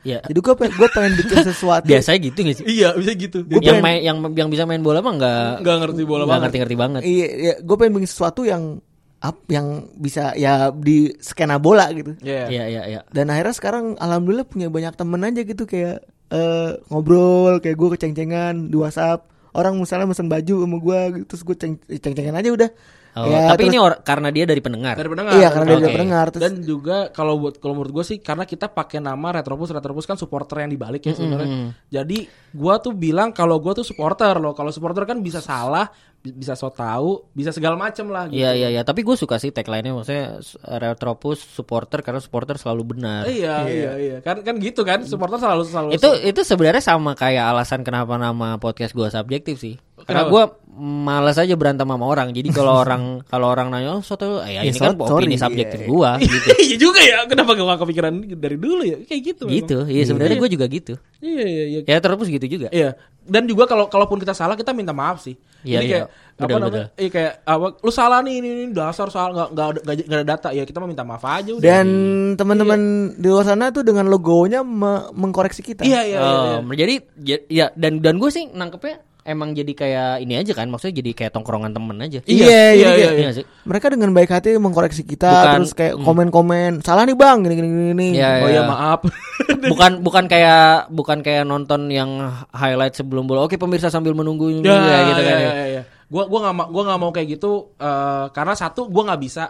[0.00, 0.22] Ya.
[0.22, 1.84] Jadi gue pengen gue pengen bikin sesuatu.
[1.84, 2.64] Biasanya gitu gak sih?
[2.70, 5.76] iya bisa gitu Gua yang pengen- main yang yang bisa main bola mah nggak nggak
[5.82, 6.42] ngerti bola nggak banget.
[6.46, 7.00] ngerti-ngerti banget.
[7.02, 8.78] Iya, iya gue pengen bikin sesuatu yang
[9.20, 12.16] up yang bisa ya di skena bola gitu.
[12.18, 12.48] Iya.
[12.48, 13.00] Iya iya iya.
[13.06, 18.70] Dan akhirnya sekarang alhamdulillah punya banyak temen aja gitu kayak eh, ngobrol kayak gue keceng-cengan
[18.70, 19.28] di WhatsApp.
[19.50, 22.70] Orang misalnya mesen baju sama gue terus gue ceng- ceng-cengan aja udah.
[23.10, 24.94] Oh, Ya, tapi terus- ini or- karena dia dari pendengar.
[24.94, 25.32] Dari pendengar.
[25.34, 25.88] Iya karena dia Oke.
[25.90, 29.70] pendengar terus Dan juga kalau buat kalau menurut gue sih karena kita pakai nama Retropus
[29.70, 31.74] Retropus kan supporter yang dibalik ya sebenarnya.
[31.86, 34.54] Jadi gua tuh bilang kalau gua tuh supporter loh.
[34.54, 38.38] Kalau supporter kan bisa salah, bi- bisa so tahu, bisa segala macem lah gitu.
[38.38, 43.26] Iya iya iya, tapi gue suka sih tagline-nya maksudnya Retropus supporter karena supporter selalu benar.
[43.26, 44.16] Iya, iya, iya.
[44.22, 48.54] Kan kan gitu kan supporter selalu selalu Itu itu sebenarnya sama kayak alasan kenapa nama
[48.56, 49.74] podcast gue subjektif sih.
[50.10, 50.42] Karena gue
[50.80, 52.32] malas aja berantem sama orang.
[52.32, 55.36] Jadi kalau orang kalau orang nanya, oh soto, eh, ya, ini kan so- sorry, opini
[55.36, 55.88] subjektif iya.
[55.88, 56.10] gue.
[56.24, 56.48] gitu.
[56.66, 57.18] Iya juga ya.
[57.26, 58.98] Kenapa gak kepikiran dari dulu ya?
[59.04, 59.42] Kayak gitu.
[59.44, 59.58] memang.
[59.60, 59.78] gitu.
[59.86, 60.94] Iya sebenarnya gue juga gitu.
[61.20, 61.80] Iya iya iya.
[61.84, 62.68] Ya terus gitu juga.
[62.70, 62.96] Iya.
[63.20, 65.36] Dan juga kalau kalaupun kita salah kita minta maaf sih.
[65.60, 65.84] Iya, iya.
[65.84, 66.06] kayak
[66.40, 66.86] apa namanya?
[66.96, 67.66] Iya kayak apa?
[67.84, 70.80] Lu salah nih ini, ini dasar salah nggak nggak ada, nggak ada data ya kita
[70.80, 71.60] mau minta maaf aja udah.
[71.60, 71.86] Dan
[72.34, 72.80] teman-teman
[73.12, 75.84] di luar sana tuh dengan logonya me- mengkoreksi kita.
[75.84, 76.32] iya iya iya.
[76.48, 76.58] iya.
[76.58, 80.66] Oh, jadi ya- ya dan dan gue sih nangkepnya emang jadi kayak ini aja kan,
[80.66, 82.20] maksudnya jadi kayak tongkrongan temen aja.
[82.24, 83.10] Iya, Iya, iya, iya, iya.
[83.16, 83.44] Iya sih.
[83.64, 87.68] Mereka dengan baik hati mengkoreksi kita Bukan- terus kayak komen-komen, salah nih bang, gini gini
[87.92, 88.08] gini.
[88.16, 88.60] Iya, Oh iya.
[88.60, 89.00] ya maaf.
[89.70, 92.08] bukan bukan kayak bukan kayak nonton yang
[92.50, 93.44] highlight sebelum bola.
[93.44, 95.32] Oke pemirsa sambil menunggu ini ya, ya, gitu kan.
[95.32, 95.52] iya, ya.
[95.52, 95.82] iya, iya.
[96.10, 99.44] Gua gua nggak mau gua nggak mau kayak gitu eh, karena satu gua nggak bisa.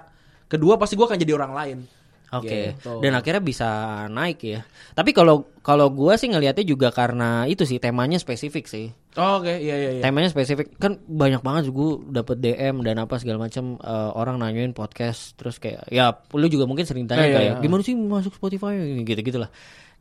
[0.45, 1.79] Kedua pasti gua akan jadi orang lain.
[2.31, 2.77] Oke.
[2.77, 2.93] Gitu.
[3.03, 3.69] Dan akhirnya bisa
[4.07, 4.61] naik ya.
[4.93, 8.91] Tapi kalau kalau gua sih ngelihatnya juga karena itu sih temanya spesifik sih.
[9.19, 10.03] Oh, Oke, iya iya iya.
[10.03, 14.71] Temanya spesifik kan banyak banget gue dapet DM dan apa segala macam eh, orang nanyain
[14.71, 17.63] podcast terus kayak ya lu juga mungkin sering tanya Iya, kayak iya.
[17.63, 19.51] gimana sih masuk Spotify gitu gitulah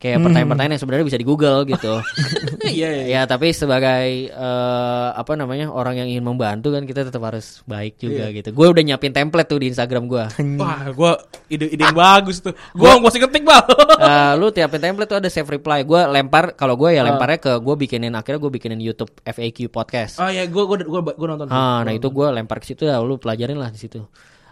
[0.00, 2.00] kayak pertanyaan-pertanyaan yang sebenarnya bisa di Google gitu
[2.64, 3.04] Iya iya.
[3.04, 8.00] ya tapi sebagai eh, apa namanya orang yang ingin membantu kan kita tetap harus baik
[8.00, 8.40] juga Iya.
[8.40, 10.24] gitu gue udah nyiapin template tuh di Instagram gue
[10.56, 11.12] Wah, gua
[11.50, 12.54] ide-ide yang bagus tuh.
[12.72, 13.64] Gua masih ketik, Bang.
[13.98, 17.52] Eh, lu tiapin template tuh ada save reply gue lempar kalau gue ya lemparnya ke
[17.58, 21.46] gue bikinin akhirnya gue bikinin YouTube FAQ podcast Oh gua gua gua, gua nonton.
[21.48, 24.02] Ah, nah itu gue lempar ke situ ya, lu pelajarin lah di situ.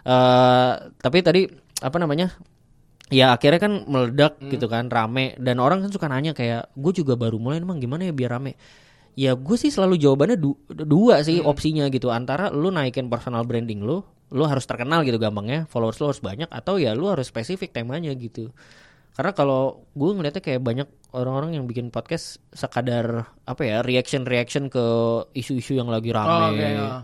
[0.05, 1.43] eh tapi tadi
[1.79, 2.31] apa namanya?
[3.09, 7.17] Ya akhirnya kan meledak gitu kan, rame dan orang kan suka nanya kayak, gue juga
[7.17, 8.53] baru mulai emang gimana ya biar rame.
[9.17, 13.81] Ya gue sih selalu jawabannya du- dua sih opsinya gitu antara lu naikin personal branding
[13.81, 17.73] lu, lu harus terkenal gitu gampangnya, followers lu harus banyak atau ya lu harus spesifik
[17.73, 18.53] temanya gitu.
[19.19, 24.71] Karena kalau gue ngeliatnya kayak banyak orang-orang yang bikin podcast sekadar apa ya reaction reaction
[24.71, 24.79] ke
[25.35, 26.31] isu-isu yang lagi rame.
[26.31, 27.03] Oh, oke, ya.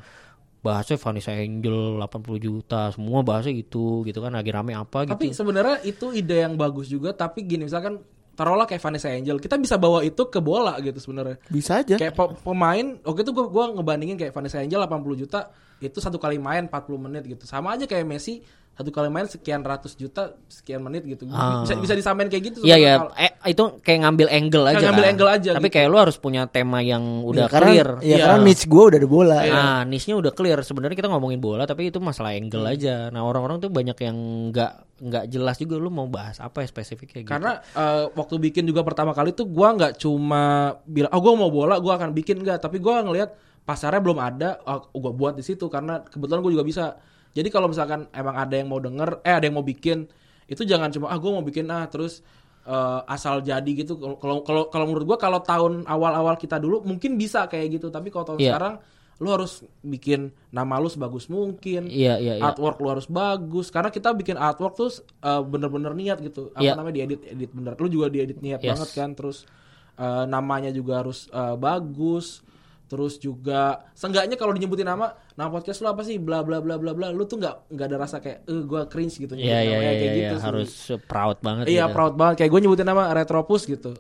[0.63, 5.43] Bahasnya Vanessa Angel 80 juta, semua bahasnya gitu gitu kan lagi rame apa Tapi gitu.
[5.43, 7.99] sebenarnya itu ide yang bagus juga, tapi gini misalkan
[8.31, 11.35] taruhlah kayak Vanessa Angel, kita bisa bawa itu ke bola gitu sebenarnya.
[11.51, 11.99] Bisa aja.
[11.99, 16.15] Kayak pe- pemain, oke itu gua gua ngebandingin kayak Vanessa Angel 80 juta itu satu
[16.15, 17.43] kali main 40 menit gitu.
[17.43, 18.39] Sama aja kayak Messi
[18.75, 21.23] satu kali main sekian ratus juta sekian menit gitu.
[21.31, 21.63] Ah.
[21.63, 22.59] Bisa bisa disamain kayak gitu.
[22.59, 24.75] Iya sebenarnya ya, kalau- eh, itu kayak ngambil angle aja.
[24.83, 25.11] ngambil kan.
[25.15, 25.75] angle aja Tapi gitu.
[25.79, 27.89] kayak lu harus punya tema yang udah ya, karena, clear.
[28.03, 28.25] Ya, Iya.
[28.27, 29.37] karena niche gue udah ada bola.
[29.47, 30.59] Nah, niche-nya udah clear.
[30.59, 32.73] Sebenarnya kita ngomongin bola, tapi itu masalah angle Hmm.
[32.75, 32.95] aja.
[33.09, 34.17] Nah, orang-orang tuh banyak yang
[34.51, 37.31] nggak nggak jelas juga lu mau bahas apa ya spesifiknya gitu.
[37.31, 40.43] Karena eh, waktu bikin juga pertama kali tuh gua nggak cuma
[40.83, 44.61] bilang oh gua mau bola gua akan bikin nggak tapi gua ngelihat pasarnya belum ada
[44.63, 46.85] oh, gua buat di situ karena kebetulan gua juga bisa
[47.33, 50.05] jadi kalau misalkan emang ada yang mau denger eh ada yang mau bikin
[50.45, 52.21] itu jangan cuma ah gua mau bikin ah terus
[52.63, 57.17] eh, asal jadi gitu kalau kalau kalau menurut gua kalau tahun awal-awal kita dulu mungkin
[57.17, 58.49] bisa kayak gitu tapi kalau tahun Iya.
[58.53, 58.75] sekarang
[59.15, 62.43] lu harus bikin nama lu sebagus mungkin Iya, iya, iya.
[62.43, 64.91] artwork lu harus bagus karena kita bikin artwork tuh
[65.23, 66.75] uh, bener-bener niat gitu apa Iya.
[66.75, 68.75] namanya diedit edit bener lu juga diedit niat Yes.
[68.75, 69.47] banget kan terus
[69.95, 72.43] uh, namanya juga harus uh, bagus
[72.85, 76.93] terus juga seenggaknya kalau dinyebutin nama nama podcast lu apa sih bla bla bla bla
[76.93, 79.81] bla lu tuh nggak nggak ada rasa kayak eh gua cringe gitu nyebutin iya, namanya,
[79.81, 80.45] iya, kayak iya, gitu sih.
[80.45, 80.71] harus
[81.09, 81.95] proud banget iya gitu.
[81.97, 83.91] proud banget kayak gue nyebutin nama retropus gitu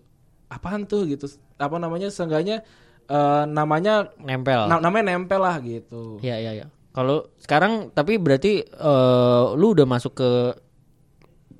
[0.53, 1.25] apaan tuh gitu
[1.57, 2.61] apa namanya seenggaknya
[3.09, 4.69] uh, namanya Nempel.
[4.69, 6.67] na- namanya nempel lah gitu Iya iya iya.
[6.95, 10.29] Kalau sekarang tapi berarti eh, lu udah masuk ke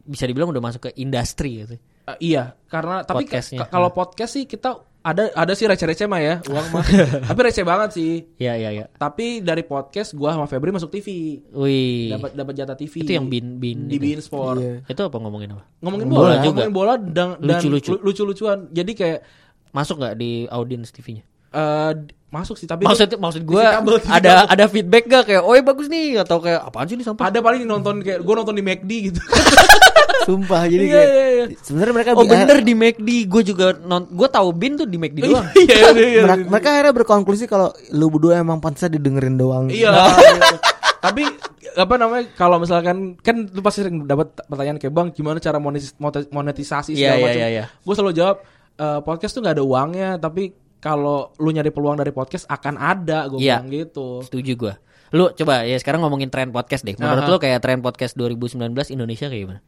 [0.07, 1.75] bisa dibilang udah masuk ke industri gitu.
[2.05, 3.25] Uh, iya, karena tapi
[3.67, 6.81] kalau podcast sih kita ada ada sih receh-receh mah ya, uang mah.
[7.29, 8.25] tapi receh banget sih.
[8.35, 8.85] Iya iya iya.
[8.89, 11.39] Tapi dari podcast gua sama Febri masuk TV.
[11.47, 12.09] Wih.
[12.09, 12.99] Dapat dapat jatah TV.
[12.99, 13.95] Itu yang bin bin di.
[13.95, 14.57] Bein Sport.
[14.57, 14.73] Iya.
[14.83, 15.63] Itu apa ngomongin apa?
[15.79, 16.41] Ngomongin Bola bola, juga.
[16.65, 17.91] ngomongin bola dan dan Lucu-lucu.
[17.91, 18.59] lu- lucu-lucuan.
[18.69, 19.19] Jadi kayak
[19.71, 21.21] Masuk nggak di audience TV-nya?
[21.51, 24.51] eh, d- masuk sih tapi Maksud itu- maksud gue kabel, TV ada kabel.
[24.51, 27.27] ada feedback gak kayak oh bagus nih atau kayak apaan sih ini sampah?
[27.27, 29.19] ada paling nonton kayak gua nonton di McD gitu.
[30.23, 31.45] Sumpah jadi Iya, kayak iya, iya.
[31.60, 34.95] sebenarnya mereka Oh bi- bener di McD gue juga non gue tahu bin tuh di
[34.95, 35.45] McD doang.
[35.51, 36.21] Iya, iya, iya.
[36.23, 39.67] mereka, mereka akhirnya berkonklusi kalau lu berdua emang pantasnya didengerin doang.
[39.67, 39.91] Iya.
[40.15, 40.58] gitu.
[41.06, 41.23] Tapi
[41.75, 45.93] apa namanya kalau misalkan kan lu pasti sering dapat pertanyaan kayak bang gimana cara monetis-
[46.30, 47.38] monetisasi Iya, segala iya, macam.
[47.38, 47.63] iya, iya.
[47.78, 48.38] Gue selalu jawab
[48.75, 50.43] "Eh, podcast tuh nggak ada uangnya tapi
[50.78, 53.60] kalau lu nyari peluang dari podcast akan ada gue Iya.
[53.60, 54.21] bilang gitu.
[54.21, 54.73] Setuju gue.
[55.12, 56.93] Lu coba ya sekarang ngomongin tren podcast deh.
[56.93, 57.32] Menurut Aha.
[57.32, 59.62] lu kayak tren podcast 2019 Indonesia kayak gimana?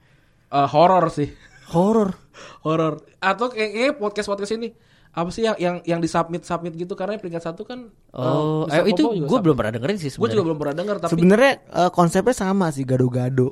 [0.47, 1.29] Eh, horor sih.
[1.67, 2.15] Horor.
[2.61, 3.03] Horor.
[3.17, 4.71] Atau kayaknya podcast podcast ini
[5.09, 8.93] apa sih yang yang yang disubmit submit gitu karena peringkat satu kan Oh, eh, eh,
[8.93, 12.31] itu gue belum pernah dengerin sih Gue juga belum pernah denger tapi Sebenarnya eh, konsepnya
[12.31, 13.51] sama sih gado-gado.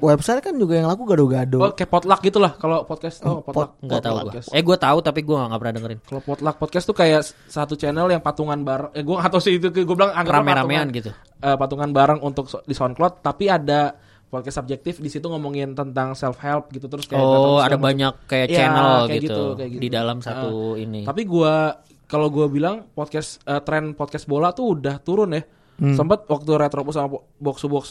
[0.00, 1.60] website kan juga yang laku gado-gado.
[1.60, 3.22] Oh, kayak potluck gitu lah kalau podcast.
[3.22, 3.70] Oh, pot- potluck.
[3.78, 4.30] Nggak tahu Potluck gue.
[4.34, 4.48] podcast.
[4.50, 5.98] Eh gue tahu tapi gue nggak pernah dengerin.
[6.02, 8.90] Kalau potluck podcast tuh kayak satu channel yang patungan bareng.
[8.90, 9.70] Eh gue nggak tahu sih itu.
[9.70, 11.14] Gue bilang Rame-ramean gitu.
[11.38, 13.22] eh, patungan bareng untuk so- di SoundCloud.
[13.22, 13.94] Tapi ada
[14.30, 17.82] podcast subjektif di situ ngomongin tentang self help gitu terus kayak Oh, terus ada ngomong-
[17.84, 21.02] banyak kayak Iya, channel kayak gitu, kayak di dalam satu ini.
[21.02, 25.42] Tapi gua kalau gua bilang podcast eh, tren podcast bola tuh udah turun ya.
[25.80, 27.84] Sempat waktu Retropus sama Bo- Box to Box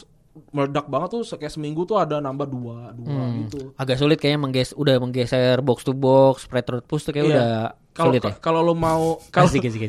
[0.50, 3.44] meledak banget tuh kayak seminggu tuh ada nambah dua dua Hmm.
[3.44, 3.74] gitu.
[3.74, 7.34] Agak sulit kayaknya mengges udah menggeser box to box, spread push tuh kayak Iya.
[7.34, 7.50] udah
[7.90, 8.32] Kalau sulit ya.
[8.38, 9.18] kalau lo mau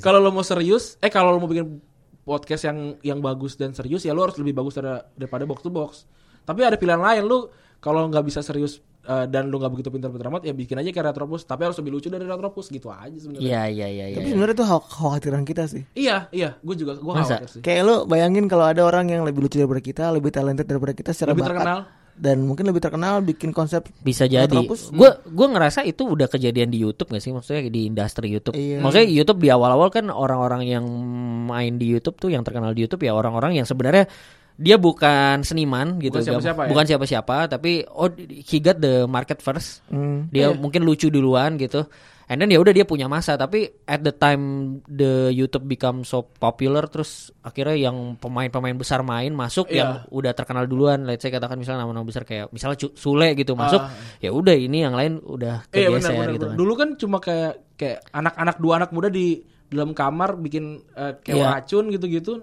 [0.01, 1.77] kalau lo mau serius, eh kalau lo mau bikin
[2.21, 5.69] podcast yang yang bagus dan serius ya lo harus lebih bagus daripada, daripada box to
[5.69, 5.91] box.
[6.41, 10.29] Tapi ada pilihan lain lo kalau nggak bisa serius eh, dan lo nggak begitu pintar-pintar
[10.29, 13.41] amat ya bikin aja kayak Retropus tapi harus lebih lucu dari Retropus gitu aja sebenarnya.
[13.41, 14.15] Iya, iya, iya, iya.
[14.15, 15.83] Tapi sebenarnya itu khawat- khawatiran kita sih.
[15.93, 17.61] Iya, iya, gue juga gue khawatir sih.
[17.61, 21.09] Kayak lo bayangin kalau ada orang yang lebih lucu daripada kita, lebih talented daripada kita
[21.11, 21.55] secara Lebih bakat.
[21.57, 21.81] terkenal.
[22.11, 24.53] dan mungkin lebih terkenal bikin konsep Bisa jadi.
[24.67, 27.31] Gue gue ngerasa itu udah kejadian di YouTube gak sih?
[27.31, 28.53] Maksudnya di industri YouTube.
[28.53, 28.77] Iya.
[28.77, 30.85] Maksudnya YouTube di awal-awal kan orang-orang yang
[31.47, 34.05] main di YouTube tuh yang terkenal di YouTube ya orang-orang yang sebenarnya
[34.61, 36.69] dia bukan seniman gitu, Bukan siapa-siapa ya?
[36.69, 38.13] bukan siapa-siapa, tapi oh
[38.45, 39.81] he got the market first.
[39.89, 40.29] Hmm.
[40.29, 40.55] Dia Iya.
[40.55, 41.89] mungkin lucu duluan gitu.
[42.25, 44.43] And then ya udah dia punya masa, tapi at the time
[44.85, 49.75] the YouTube become so popular terus akhirnya yang pemain-pemain besar main masuk Iya.
[49.75, 51.03] yang udah terkenal duluan.
[51.03, 53.91] Let's say katakan misalnya nama-nama besar kayak misalnya Sule gitu masuk, Ah.
[54.17, 56.27] ya udah ini yang lain udah Iya kegeser benar.
[56.29, 56.47] gitu benar.
[56.47, 56.55] kan.
[56.55, 59.27] Dulu kan cuma kayak kayak anak-anak dua anak muda di
[59.67, 61.47] dalam kamar bikin eh, kayak Iya.
[61.51, 62.33] racun gitu-gitu.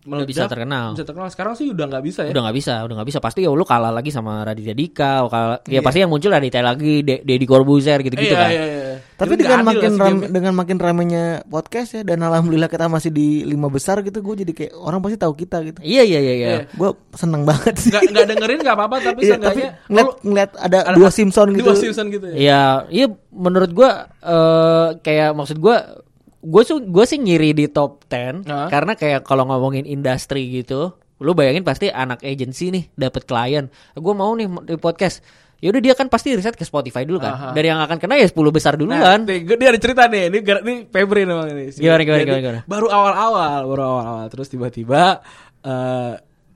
[0.00, 0.96] Meledak, bisa terkenal.
[0.96, 1.28] Bisa terkenal.
[1.28, 2.32] Sekarang sih udah nggak bisa ya.
[2.32, 3.18] Udah nggak bisa, udah nggak bisa.
[3.20, 5.80] Pasti ya lu kalah lagi sama Raditya Dika, kalah, ya Iya.
[5.84, 8.50] pasti yang muncul Raditya lagi, De- Deddy Corbuzier gitu-gitu iya, kan.
[8.50, 8.78] iya, iya.
[9.20, 13.12] Tapi Jadi dengan makin lah ram, dengan makin ramenya podcast ya dan alhamdulillah kita masih
[13.12, 15.78] di lima besar gitu, gue jadi kayak orang pasti tahu kita gitu.
[15.84, 16.48] Iya iya iya iya.
[16.48, 16.60] Iya.
[16.72, 17.92] Gue seneng banget sih.
[17.92, 21.52] nggak nggak dengerin nggak apa-apa tapi Iya, tapi ngeliat, kalau ngeliat ada, ada dua Simpson
[21.52, 21.68] gitu.
[21.68, 22.34] dua Simpson gitu ya.
[22.34, 26.00] Iya, iya menurut gua eh kayak maksud gua
[26.40, 28.66] gue su gue sih ngiri di top 10 Hah?
[28.66, 33.68] karena kayak kalau ngomongin industri gitu, lu bayangin pasti anak agensi nih dapat klien.
[33.92, 35.20] Gue mau nih di podcast.
[35.60, 37.36] Yaudah dia kan pasti riset ke Spotify dulu kan.
[37.36, 37.48] Aha.
[37.52, 39.28] Dari yang akan kena ya 10 besar Nah, duluan.
[39.28, 41.68] nih, dia ada cerita nih, ini gara- ini Febri namanya ini.
[41.68, 42.60] Si- Gimana, gimana, gimana, gimana?
[42.64, 45.20] Baru awal-awal, baru awal-awal, terus tiba-tiba
[45.60, 46.12] eh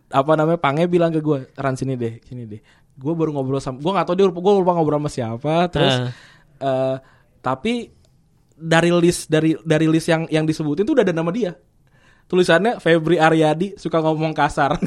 [0.08, 2.64] apa namanya Pange bilang ke gue, Ran sini deh, sini deh.
[2.96, 6.08] Gue baru ngobrol sama, gue nggak tahu dia gue lupa ngobrol sama siapa, terus Ah.
[6.64, 6.96] eh
[7.44, 7.92] tapi
[8.54, 11.52] dari list dari dari list yang yang disebutin tuh udah ada nama dia.
[12.24, 14.78] Tulisannya Febri Aryadi suka ngomong kasar.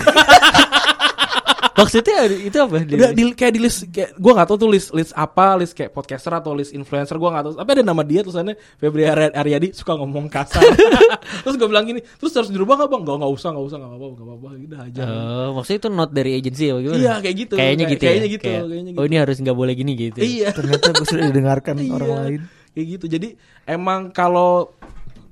[1.78, 2.82] Maksudnya itu apa?
[2.82, 5.94] Udah di, kayak di list kayak gue nggak tahu tuh list list apa list kayak
[5.94, 9.78] podcaster atau list influencer gue nggak tahu tapi ada nama dia tulisannya Febri Ary- Aryadi
[9.78, 10.66] suka ngomong kasar
[11.46, 13.92] terus gue bilang gini terus harus dirubah nggak bang nggak nggak usah nggak usah nggak
[13.94, 16.98] apa-apa nggak apa-apa udah aja Oh, maksudnya itu not dari agensi apa gimana?
[16.98, 17.54] Iya, kayak gitu.
[17.54, 18.02] Kayaknya Kayak- gitu.
[18.02, 18.10] ya?
[18.10, 19.06] kayaknya gitu, Kayak, kayaknya Oh gitu.
[19.06, 20.18] ini harus nggak boleh gini gitu.
[20.20, 22.18] iya Ternyata gue sudah didengarkan orang Iya.
[22.26, 22.42] lain.
[22.78, 23.34] Kayak gitu jadi
[23.66, 24.70] emang kalau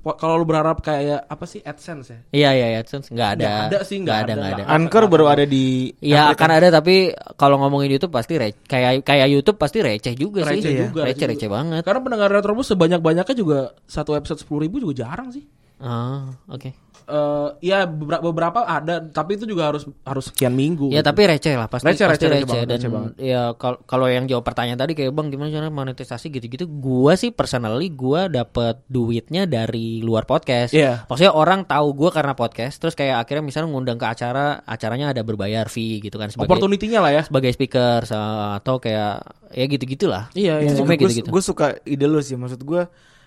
[0.08, 3.42] kalau lu berharap kayak apa sih AdSense ya Iya iya iya, AdSense nggak ada.
[3.42, 4.62] Nggak ada sih, nggak ada nggak ada.
[4.68, 9.26] Anchor baru ada di Ya akan ada tapi kalau ngomongin YouTube pasti re- kayak kayak
[9.28, 10.62] YouTube pasti receh juga sih.
[10.62, 10.80] receh Iya.
[10.84, 11.82] juga Receh receh banget.
[11.82, 15.42] karena pendengar Retrobus sebanyak banyaknya juga satu episode sepuluh ribu juga jarang sih
[15.76, 16.70] Ah, oke.
[17.06, 21.06] Eh ya beberapa, beberapa ada tapi itu juga harus harus sekian minggu Ya gitu.
[21.06, 23.12] tapi receh lah pasti Receh, pasti receh, receh, receh banget, dan receh banget.
[23.22, 27.30] ya kal- kalau yang jawab pertanyaan tadi kayak Bang gimana cara monetisasi gitu-gitu gua sih
[27.30, 30.74] personally gua dapet duitnya dari luar podcast.
[30.74, 31.06] Iya.
[31.06, 35.22] Maksudnya orang tahu gua karena podcast terus kayak akhirnya misalnya ngundang ke acara acaranya ada
[35.22, 39.22] berbayar fee gitu kan sebagai opportunity-nya lah ya sebagai speaker atau kayak
[39.54, 40.26] ya gitu-gitulah.
[40.34, 40.74] Iya, iya.
[40.74, 41.30] Gue gitu-gitu.
[41.30, 42.82] gue suka ide lu sih maksud gue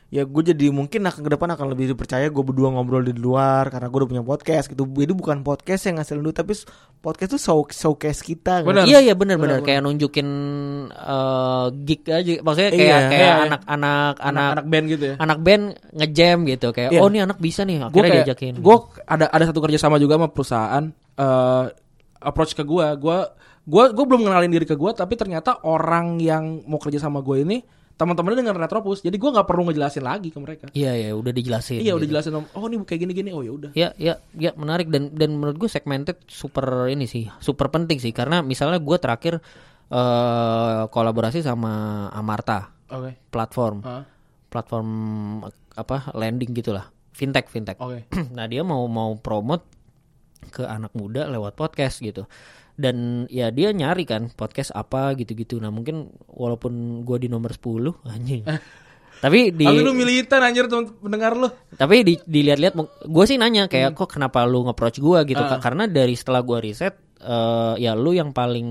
[0.10, 3.70] ya gue jadi mungkin akan ke depan akan lebih dipercaya gue berdua ngobrol di luar
[3.70, 6.58] karena gue udah punya podcast gitu jadi bukan podcast yang ngasilin duit tapi
[6.98, 8.74] podcast tuh show showcase kita kan.
[8.74, 8.90] Benar.
[8.90, 10.28] Iya iya benar-benar kayak nunjukin
[10.90, 13.34] eh gig aja maksudnya kayak Iya, kayak iya.
[13.46, 17.00] anak-anak anak anak-anak band gitu ya anak band ngejam gitu kayak Iya.
[17.06, 18.54] oh nih anak bisa nih akhirnya kayak diajakin.
[18.60, 20.84] gue ada ada satu kerja sama juga sama perusahaan
[21.16, 21.66] eh
[22.20, 23.18] approach ke gue gue
[23.70, 27.46] gue gue belum kenalin diri ke gue tapi ternyata orang yang mau kerja sama gue
[27.46, 27.58] ini
[28.00, 30.66] teman-temannya dengan Retropus jadi gue nggak perlu ngejelasin lagi ke mereka.
[30.72, 31.84] Iya iya udah dijelasin.
[31.84, 32.16] iya udah gitu.
[32.16, 33.72] jelasin oh ini kayak gini gini oh ya udah.
[33.76, 34.88] Ya, ya, ya menarik.
[34.88, 38.16] Dan dan menurut gue segmented super ini sih, super penting sih.
[38.16, 39.44] Karena misalnya gue terakhir
[39.90, 43.28] eh kolaborasi sama Amarta oke.
[43.28, 44.06] platform, Ah,
[44.48, 44.88] platform
[45.76, 47.76] apa landing gitulah, fintech fintech.
[47.82, 48.08] oke.
[48.38, 49.66] Nah dia mau mau promote
[50.50, 52.24] ke anak muda lewat podcast gitu
[52.80, 55.60] dan ya dia nyari kan podcast apa gitu-gitu.
[55.60, 58.44] Nah mungkin walaupun gue di nomor 10 anjing.
[59.20, 61.52] Tapi di Tapi lu militan anjir teman pendengar lu.
[61.76, 65.44] Tapi di, dilihat-lihat gue sih nanya kayak kok kenapa lu nge-approach gue gitu.
[65.44, 65.60] Kak?
[65.60, 68.64] karena dari setelah gue riset eh, ya lu yang paling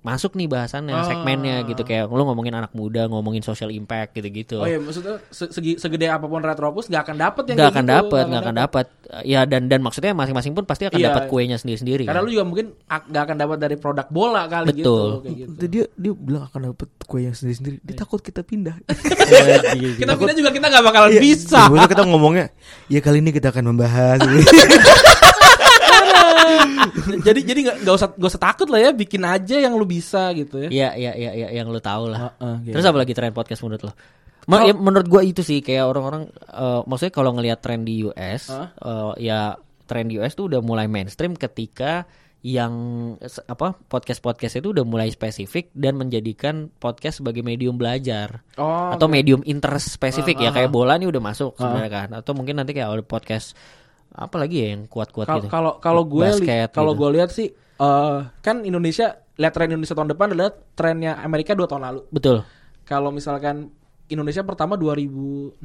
[0.00, 1.02] masuk nih bahasannya Ah.
[1.04, 5.50] segmennya gitu kayak lu ngomongin anak muda ngomongin social impact gitu-gitu Oh iya maksudnya se-
[5.50, 8.56] segi, segede apa pun Retropus nggak akan dapet yang kayak akan gitu, dapet nggak akan
[8.56, 8.86] dapet
[9.22, 11.08] ya dan dan maksudnya masing-masing pun pasti akan Iya.
[11.08, 12.24] dapat kuenya sendiri-sendiri Karena kan?
[12.24, 14.78] lu juga mungkin ak- nggak akan dapat dari produk bola kali Betul.
[14.78, 15.50] gitu kayak gitu.
[15.52, 17.76] Itu dia dia bilang akan dapet kue yang sendiri sendiri.
[17.80, 18.76] Dia takut kita pindah.
[19.98, 21.60] Kita pindah juga kita nggak bakalan Iya, bisa.
[21.68, 22.48] kita ngomongnya,
[22.86, 24.18] ya kali ini kita akan membahas.
[27.26, 30.32] jadi jadi nggak nggak usah nggak usah takut lah ya bikin aja yang lu bisa
[30.32, 30.68] gitu ya.
[30.68, 32.32] Iya iya iya iya yang lu tahu lah.
[32.34, 32.74] Heeh, gitu.
[32.78, 33.92] Terus apa lagi tren podcast menurut lo?
[34.48, 38.48] Ma- ya, menurut gua itu sih kayak orang-orang eh, maksudnya kalau ngelihat tren di US
[38.48, 38.72] Hah?
[38.72, 39.52] eh, ya
[39.84, 42.08] tren di US tuh udah mulai mainstream ketika
[42.38, 42.72] yang
[43.50, 49.42] apa podcast-podcast itu udah mulai spesifik dan menjadikan podcast sebagai medium belajar Oh, atau medium
[49.42, 52.78] interest spesifik ya Ah, ah, kayak bola nih udah masuk sebenarnya kan atau mungkin nanti
[52.78, 53.58] kayak podcast
[54.10, 55.46] apa lagi ya yang kuat-kuat gitu.
[55.46, 57.00] Kalau kalau gue li- Basket kalau gitu.
[57.00, 61.66] gue lihat sih eh, kan Indonesia lihat tren Indonesia tahun depan adalah trennya Amerika dua
[61.66, 62.00] tahun lalu.
[62.08, 62.42] Betul.
[62.82, 63.70] Kalau misalkan
[64.06, 65.60] Indonesia pertama 2016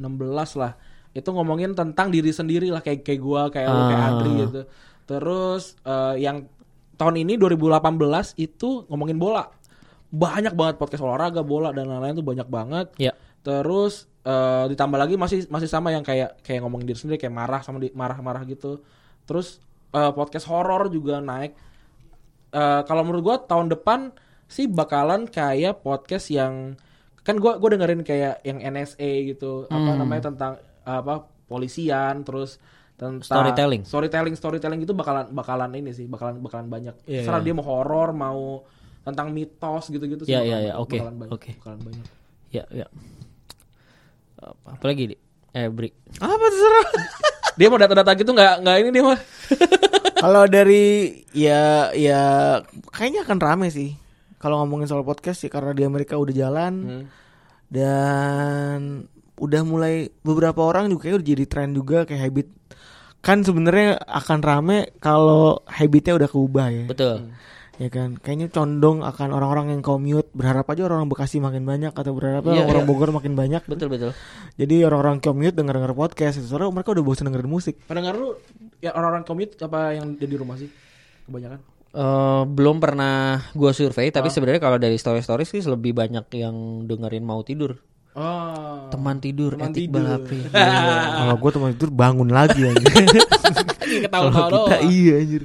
[0.54, 0.72] lah
[1.10, 4.08] itu ngomongin tentang diri sendiri lah kayak kayak gue kayak lu kayak Ah.
[4.10, 4.60] Adri gitu.
[5.04, 6.46] Terus eh, yang
[6.94, 7.80] tahun ini 2018
[8.36, 9.46] itu ngomongin bola.
[10.08, 12.86] Banyak banget podcast olahraga, bola dan lain-lain tuh banyak banget.
[12.96, 13.12] Ya.
[13.44, 17.60] Terus eh, ditambah lagi masih masih sama yang kayak kayak ngomongin diri sendiri kayak marah
[17.60, 18.80] sama di- marah-marah gitu.
[19.22, 19.60] Terus
[19.92, 21.52] eh, podcast horor juga naik.
[22.50, 24.10] Eh, kalau menurut gua tahun depan
[24.46, 26.78] sih bakalan kayak podcast yang
[27.20, 29.98] kan gua gua dengerin kayak yang NSA gitu, apa Hmm.
[29.98, 30.52] namanya tentang
[30.82, 32.56] apa polisian terus
[32.94, 33.82] tentang Storytelling.
[33.82, 36.94] storytelling storytelling itu bakalan bakalan ini sih bakalan bakalan banyak.
[37.04, 37.44] Iya, Serah iya.
[37.44, 38.62] dia mau horor mau
[39.02, 40.30] tentang mitos gitu-gitu sih.
[40.30, 41.50] Iya, bakalan- iya, iya, oke, bakalan banyak, oke.
[41.58, 42.06] bakalan banyak.
[42.48, 42.86] Ya, ya.
[42.86, 43.23] Apa
[44.66, 45.16] apalagi di
[45.50, 45.88] eh Bri.
[46.18, 46.86] Apa terserah?
[47.58, 49.20] Dia mau data-data gitu nggak nggak ini dia mah.
[50.24, 50.84] Kalau dari
[51.30, 52.22] ya ya
[52.90, 53.94] kayaknya akan rame sih.
[54.36, 57.04] Kalau ngomongin soal podcast sih karena di Amerika udah jalan Hmm.
[57.70, 58.78] dan
[59.34, 62.48] udah mulai beberapa orang juga kayak udah jadi tren juga kayak habit.
[63.18, 66.84] Kan sebenarnya akan rame kalau habitnya udah keubah ya.
[66.84, 67.30] Betul.
[67.74, 70.30] Ya kan, kayaknya condong akan orang-orang yang commute.
[70.30, 72.88] Berharap aja orang Bekasi makin banyak atau berharap Iya, orang iya.
[72.88, 73.66] Bogor makin banyak.
[73.66, 74.14] Betul betul.
[74.54, 76.38] Jadi orang-orang commute denger-denger podcast.
[76.40, 77.74] Soalnya mereka udah bosan dengerin musik.
[77.84, 78.38] Pendengar lu
[78.78, 80.70] ya orang-orang commute apa yang dia di rumah sih?
[81.24, 81.58] Kebanyakan.
[81.90, 83.14] Eh, belum pernah
[83.50, 84.32] gua survei tapi Ah.
[84.32, 87.78] sebenarnya kalau dari story stories sih lebih banyak yang dengerin mau tidur.
[88.14, 88.86] Oh.
[88.88, 89.98] Teman tidur, Teman etik tidur.
[89.98, 90.38] balapri.
[91.18, 92.86] Kalau gue teman tidur bangun lagi anjir.
[94.06, 95.42] ketawa Kalau kita iya anjir.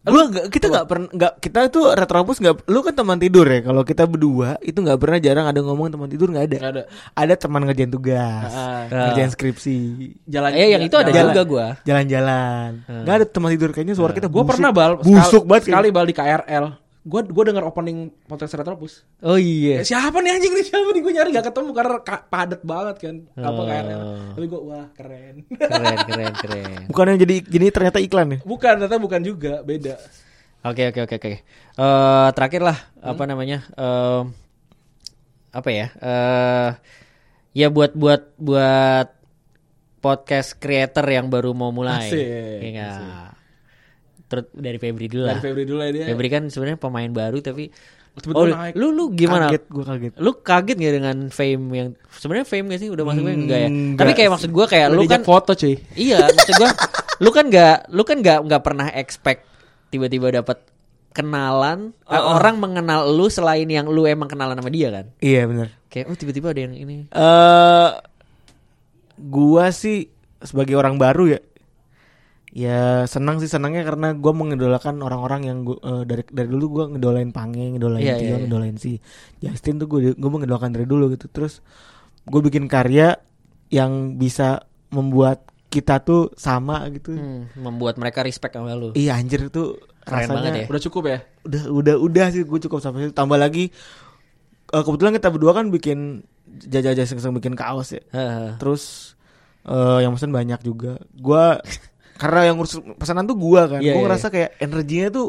[0.00, 3.60] Gua nggak- kita nggak pernah nggak kita tuh retrobus nggak lu kan teman tidur ya
[3.60, 6.82] kalau kita berdua itu nggak pernah jarang ada ngomong teman tidur nggak ada Nggak ada.
[7.14, 8.88] ada teman ngerjain tugas Ah.
[8.88, 9.76] ngerjain skripsi
[10.24, 10.50] Jalan.
[10.52, 11.30] Eh yang itu ada jalan.
[11.30, 11.66] juga gua.
[11.84, 14.50] jalan-jalan nggak ada teman tidur kayaknya suara kita Gue busuk.
[14.50, 16.64] pernah bal busuk sekali, banget sekali bal di KRL.
[17.00, 19.08] Gue gue denger opening podcast Retropus.
[19.20, 19.80] Oh iya.
[19.80, 22.96] Eh, siapa nih anjing nih siapa nih gue nyari gak ketemu karena ka- padet banget
[22.98, 23.64] kan apa Oh.
[23.64, 24.00] KRL.
[24.30, 25.36] Tapi gue wah keren.
[25.48, 26.80] Keren keren keren.
[26.86, 29.96] bukan yang jadi jadi ternyata iklan ya bukan ternyata bukan juga beda.
[30.60, 31.32] Oke oke oke oke.
[31.74, 33.10] Eh terakhir lah Hmm?
[33.10, 33.58] apa namanya?
[33.72, 34.24] Em,
[35.50, 35.86] apa ya?
[35.96, 36.70] Eh
[37.56, 39.08] ya buat buat buat
[39.98, 42.06] podcast creator yang baru mau mulai.
[42.06, 42.28] Asik,
[42.60, 43.39] Iya nggak?
[44.30, 45.34] Terus dari Febri dulu lah.
[45.36, 46.04] Dari Febri dulu ya dia.
[46.06, 47.74] Febri kan sebenarnya pemain baru tapi
[48.30, 48.74] oh, naik.
[48.78, 49.50] lu lu gimana?
[49.50, 53.22] kaget gue kaget Lu kaget gak dengan fame yang sebenarnya fame gak sih udah masuk
[53.26, 53.68] fame enggak ya?
[53.68, 53.98] Enggak.
[53.98, 55.74] Tapi kayak maksud gua kayak Udah lu kan foto cuy.
[55.98, 56.70] Iya, maksud gua
[57.20, 59.44] lu kan nggak lu kan nggak nggak pernah expect
[59.92, 60.62] tiba-tiba dapat
[61.12, 65.06] kenalan eh, orang mengenal lu selain yang lu emang kenalan sama dia kan.
[65.18, 67.10] iya benar Kayak oh tiba-tiba ada yang ini.
[67.10, 67.90] eh
[69.18, 70.06] gua sih
[70.40, 71.40] sebagai orang baru ya
[72.50, 76.84] ya senang sih senangnya karena gua mengidolakan orang-orang yang gua, eh, dari dari dulu gua
[76.88, 78.38] ngedolain Pange ngedolain Iya, Tio iya, iya.
[78.40, 78.98] ngedolain si
[79.38, 81.62] Justin tuh gua gua mengidolakan dari dulu gitu terus
[82.22, 83.16] gue bikin karya
[83.68, 84.60] yang bisa
[84.90, 88.90] membuat kita tuh sama gitu Hmm, membuat mereka respect sama lu.
[88.92, 90.66] iya anjir tuh Keren rasanya banget ya.
[90.68, 91.18] Udah cukup ya?
[91.40, 93.70] udah udah udah sih gue cukup sampai situ tambah lagi
[94.68, 96.26] eh, kebetulan kita berdua kan bikin
[96.60, 98.58] jajah-jajah iseng-iseng bikin kaos ya Heeh.
[98.58, 99.14] terus
[99.62, 101.62] eh yang pesan banyak juga gua
[102.20, 103.80] karena yang ngurus pesanan tuh gua kan.
[103.80, 105.28] Iya, gua iya, ngerasa kayak energinya tuh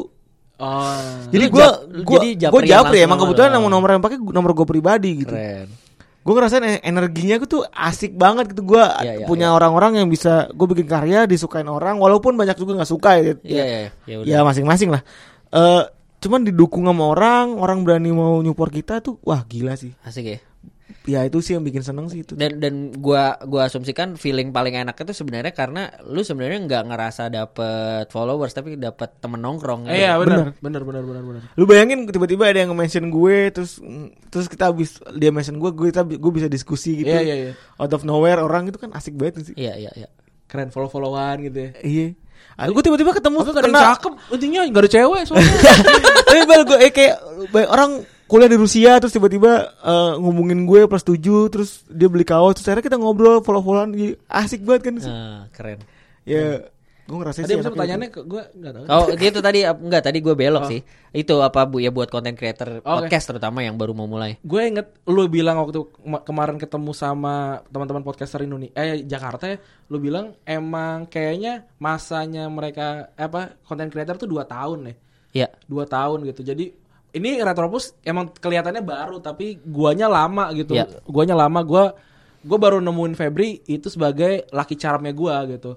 [0.62, 0.94] Oh.
[1.34, 5.34] jadi jadi gua japrian japri emang kebetulan nomor nomor yang pakai nomor gua pribadi gitu.
[5.34, 5.66] Keren.
[6.22, 8.62] gua ngerasain e- energinya gua tuh asik banget gitu.
[8.62, 12.78] Gua Iya, iya, punya orang-orang yang bisa gua bikin karya disukain orang walaupun banyak juga
[12.78, 15.02] nggak suka ya Iya iya ya ya masing-masing lah.
[15.50, 15.82] Eh
[16.22, 19.90] cuman didukung sama orang orang berani mau nyupport kita tuh wah gila sih.
[20.06, 20.38] Asik ya.
[21.02, 22.38] Ya itu sih yang bikin seneng sih itu.
[22.38, 27.26] dan dan gua gua asumsikan feeling paling enak itu sebenarnya karena lu sebenarnya nggak ngerasa
[27.26, 31.42] dapet followers tapi dapet temen nongkrong Eh, iya benar, benar, benar, benar, benar.
[31.58, 33.82] Lu bayangin tiba-tiba ada yang mention gue terus
[34.30, 37.10] terus kita habis dia mention gue gue kita gue bisa diskusi gitu.
[37.10, 37.52] Iya, iya, iya.
[37.82, 39.54] Out of nowhere orang itu kan asik banget sih.
[39.58, 40.08] iya iya iya
[40.46, 41.70] Keren follow-followan gitu ya.
[41.80, 42.08] Iya.
[42.60, 45.54] Aku tiba-tiba ketemu Masa gak ada yang cakep, intinya gak ada cewek soalnya.
[46.28, 47.16] Tapi gue eh, kayak
[47.72, 47.90] orang
[48.32, 51.20] kuliah di Rusia terus tiba-tiba eh, ngomongin gue plus 7
[51.52, 53.92] terus dia beli kaos terus akhirnya kita ngobrol follow-followan
[54.32, 54.94] asik banget kan.
[55.04, 55.84] Nah, keren
[56.24, 56.64] Ya
[57.02, 58.84] gue ngerasa Tadi sih enaknya pertanyaannya ke gue gak tahu.
[58.88, 60.80] Oh itu tadi enggak tadi gue belok sih.
[61.12, 62.86] Itu apa Bu ya buat content creator Oke.
[62.86, 64.38] podcast terutama yang baru mau mulai.
[64.40, 69.58] Gue inget lu bilang waktu kema- kemarin ketemu sama teman-teman podcaster Indonesia eh Jakarta ya,
[69.90, 74.94] lu bilang emang kayaknya masanya mereka apa konten creator tuh 2 tahun ya.
[75.32, 75.48] Iya.
[75.64, 76.44] Dua tahun gitu.
[76.44, 76.70] Jadi
[77.12, 80.72] ini Retropus emang kelihatannya baru tapi guanya lama gitu.
[80.72, 80.88] Iya.
[81.04, 81.92] Guanya lama gua
[82.42, 85.76] gua baru nemuin Febri itu sebagai laki charmnya gua gitu.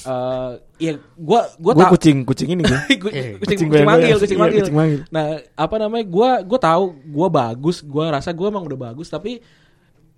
[0.00, 2.80] Eh ya gua gua gue tahu kucing kucing ini gue.
[2.96, 4.60] Gu- Eh, kucing, kucing kucing gue- manggil, gue- kucing iya, manggil.
[4.64, 5.00] kucing manggil.
[5.12, 5.24] Nah,
[5.54, 6.04] apa namanya?
[6.08, 9.44] Gua gua tahu gua bagus, gua rasa gua emang udah bagus, tapi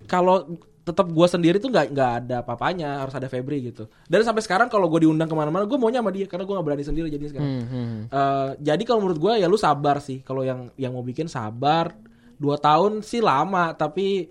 [0.07, 0.47] kalau
[0.83, 3.87] tetap gua sendiri tuh nggak nggak ada papanya, harus ada Febri gitu.
[4.05, 6.67] Dan sampai sekarang kalau gua diundang ke mana-mana, gua maunya sama dia karena gua nggak
[6.67, 7.47] berani sendiri jadi sekarang.
[7.47, 7.99] Hmm, hmm.
[8.11, 10.19] Eh, jadi kalau menurut gua ya lu sabar sih.
[10.27, 11.95] Kalau yang yang mau bikin sabar,
[12.35, 14.27] dua tahun sih lama, tapi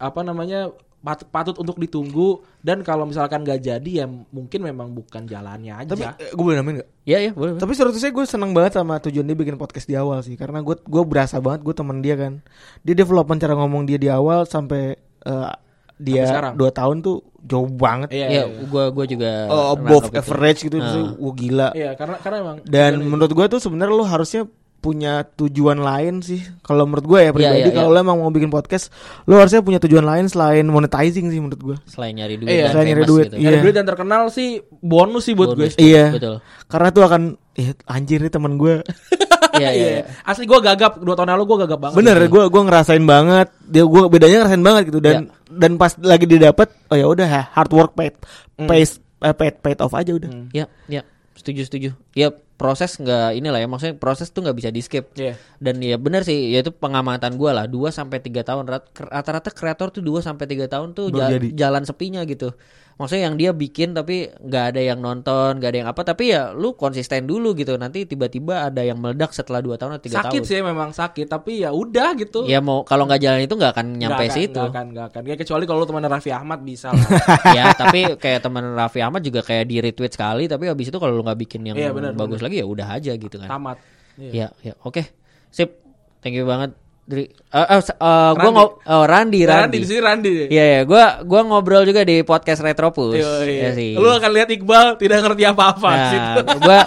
[0.00, 0.72] apa namanya
[1.04, 5.92] pat- patut untuk ditunggu dan kalau misalkan nggak jadi ya mungkin memang bukan jalannya aja.
[5.92, 6.88] Tapi eh, gue boleh namain gak?
[7.06, 7.60] Iya iya boleh.
[7.60, 10.58] Tapi seru saya gue seneng banget sama tujuan dia bikin podcast di awal sih Karena
[10.58, 12.42] gue gue berasa banget gue temen dia kan
[12.82, 15.52] Dia development cara ngomong dia di awal sampai eh,
[15.96, 18.64] dia dua tahun tuh jauh banget Iya, Iya, iya.
[18.66, 22.56] gua gua juga Oh, menangkap above average gitu terus wah gila Iya, karena karena emang
[22.62, 24.42] Dan menurut gue tuh sebenarnya lo harusnya
[24.76, 27.96] punya tujuan lain sih Kalau menurut gue ya pribadi iya, Kalau iya.
[27.96, 28.92] lo emang mau bikin podcast
[29.24, 32.70] Lo harusnya punya tujuan lain selain monetizing sih menurut gue Selain nyari duit Iya, dan
[32.70, 33.36] selain nyari duit, gitu.
[33.36, 33.44] iya.
[33.46, 35.74] Nyari duit dan terkenal sih bonus sih buat Bonus.
[35.74, 35.80] gue.
[35.80, 36.36] Iya Betul.
[36.66, 37.22] Karena tuh akan
[37.54, 38.74] eh, Anjir nih temen gue
[39.62, 39.86] Iya iya.
[39.88, 40.02] iya.
[40.22, 41.96] Asli gue gagap dua tahun lalu gue gagap banget.
[41.96, 43.48] Bener, gue gua ngerasain banget.
[43.64, 47.42] Dia gue bedanya ngerasain banget gitu dan dan pas lagi didapat, oh ya udah ha,
[47.54, 48.14] hard work paid,
[48.58, 50.28] pays, eh, paid, paid off aja udah.
[50.52, 51.02] Iya, iya.
[51.32, 51.90] Setuju, setuju.
[52.12, 55.12] Ya proses nggak inilah ya, maksudnya proses tuh nggak bisa di skip.
[55.14, 55.36] Iya.
[55.56, 59.52] Dan ya benar sih, ya itu pengamatan gua lah, 2 sampai 3 tahun Rat- rata-rata
[59.52, 61.48] kreator tuh 2 sampai 3 tahun tuh Baru ja- jadi.
[61.52, 62.52] jalan sepinya gitu.
[62.96, 66.56] Maksudnya yang dia bikin tapi nggak ada yang nonton, nggak ada yang apa, tapi ya
[66.56, 67.76] lu konsisten dulu gitu.
[67.76, 70.48] Nanti tiba-tiba ada yang meledak setelah 2 tahun atau 3 Sakit tahun.
[70.48, 72.48] sih memang sakit, tapi ya udah gitu.
[72.48, 74.56] Ya mau kalau nggak jalan itu nggak akan nyampe Nggak akan, situ.
[74.56, 75.20] Nggak akan, nggak akan.
[75.28, 77.04] Ya kecuali kalau lu teman Raffi Ahmad bisa lah.
[77.58, 81.12] ya tapi kayak teman Raffi Ahmad juga kayak di retweet sekali tapi habis itu kalau
[81.12, 83.76] lu nggak bikin yang Iya, benar, bagus lagi ya udah aja gitu kan Tamat.
[84.16, 84.48] Iya.
[84.64, 85.04] ya ya oke
[85.52, 85.84] sip
[86.24, 86.72] thank you banget
[87.06, 88.50] Dri Eh, eh, gua Randi.
[88.52, 90.30] ngob oh Randi Randy Randi di sini Randy.
[90.34, 90.46] deh.
[90.50, 93.54] Iya ya gua gua ngobrol juga di podcast Retropus Yoi.
[93.56, 96.80] ya sih Lu akan lihat Iqbal tidak ngerti apa-apa nah, gua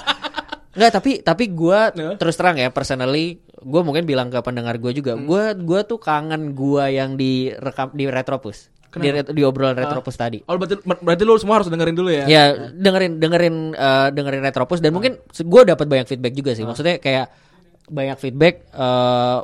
[0.69, 2.13] Enggak tapi tapi gua Ya.
[2.13, 5.23] terus terang ya personally gua mungkin bilang ke pendengar gua juga Hmm.
[5.23, 10.55] gua gua tuh kangen gua yang direkam di Retropus di, di obrolan Retropus tadi Oh
[10.55, 12.23] berarti berarti lu semua harus dengerin dulu ya.
[12.25, 16.63] Ya dengerin dengerin eh, dengerin Retropus dan mungkin gue dapat banyak feedback juga sih.
[16.63, 17.29] Maksudnya kayak
[17.85, 19.39] banyak feedback eh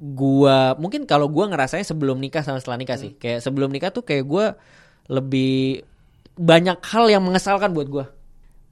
[0.00, 3.12] gua mungkin kalau gua ngerasanya sebelum nikah sama setelah nikah sih.
[3.20, 4.56] Kayak sebelum nikah tuh kayak gua
[5.06, 5.84] lebih
[6.40, 8.04] banyak hal yang mengesalkan buat gua.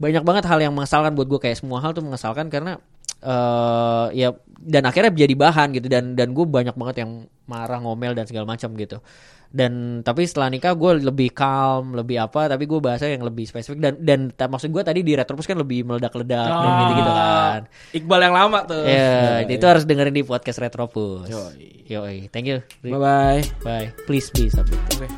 [0.01, 2.81] Banyak banget hal yang mengesalkan buat gua kayak semua hal tuh mengesalkan karena
[3.19, 4.29] eh ya
[4.63, 8.47] dan akhirnya jadi bahan gitu dan dan gue banyak banget yang marah ngomel dan segala
[8.47, 9.03] macam gitu
[9.49, 13.81] dan tapi setelah nikah gue lebih calm lebih apa tapi gue bahasa yang lebih spesifik
[13.81, 17.61] dan dan maksud gue tadi di retropus kan lebih meledak-ledak dan gitu gitu kan
[17.97, 18.85] Iqbal yang lama tuh.
[18.85, 21.89] ya itu harus dengerin di podcast retropus Yoi.
[21.89, 22.17] Yoi.
[22.29, 23.43] thank you Bye bye.
[23.65, 25.09] bye please be subject Oke.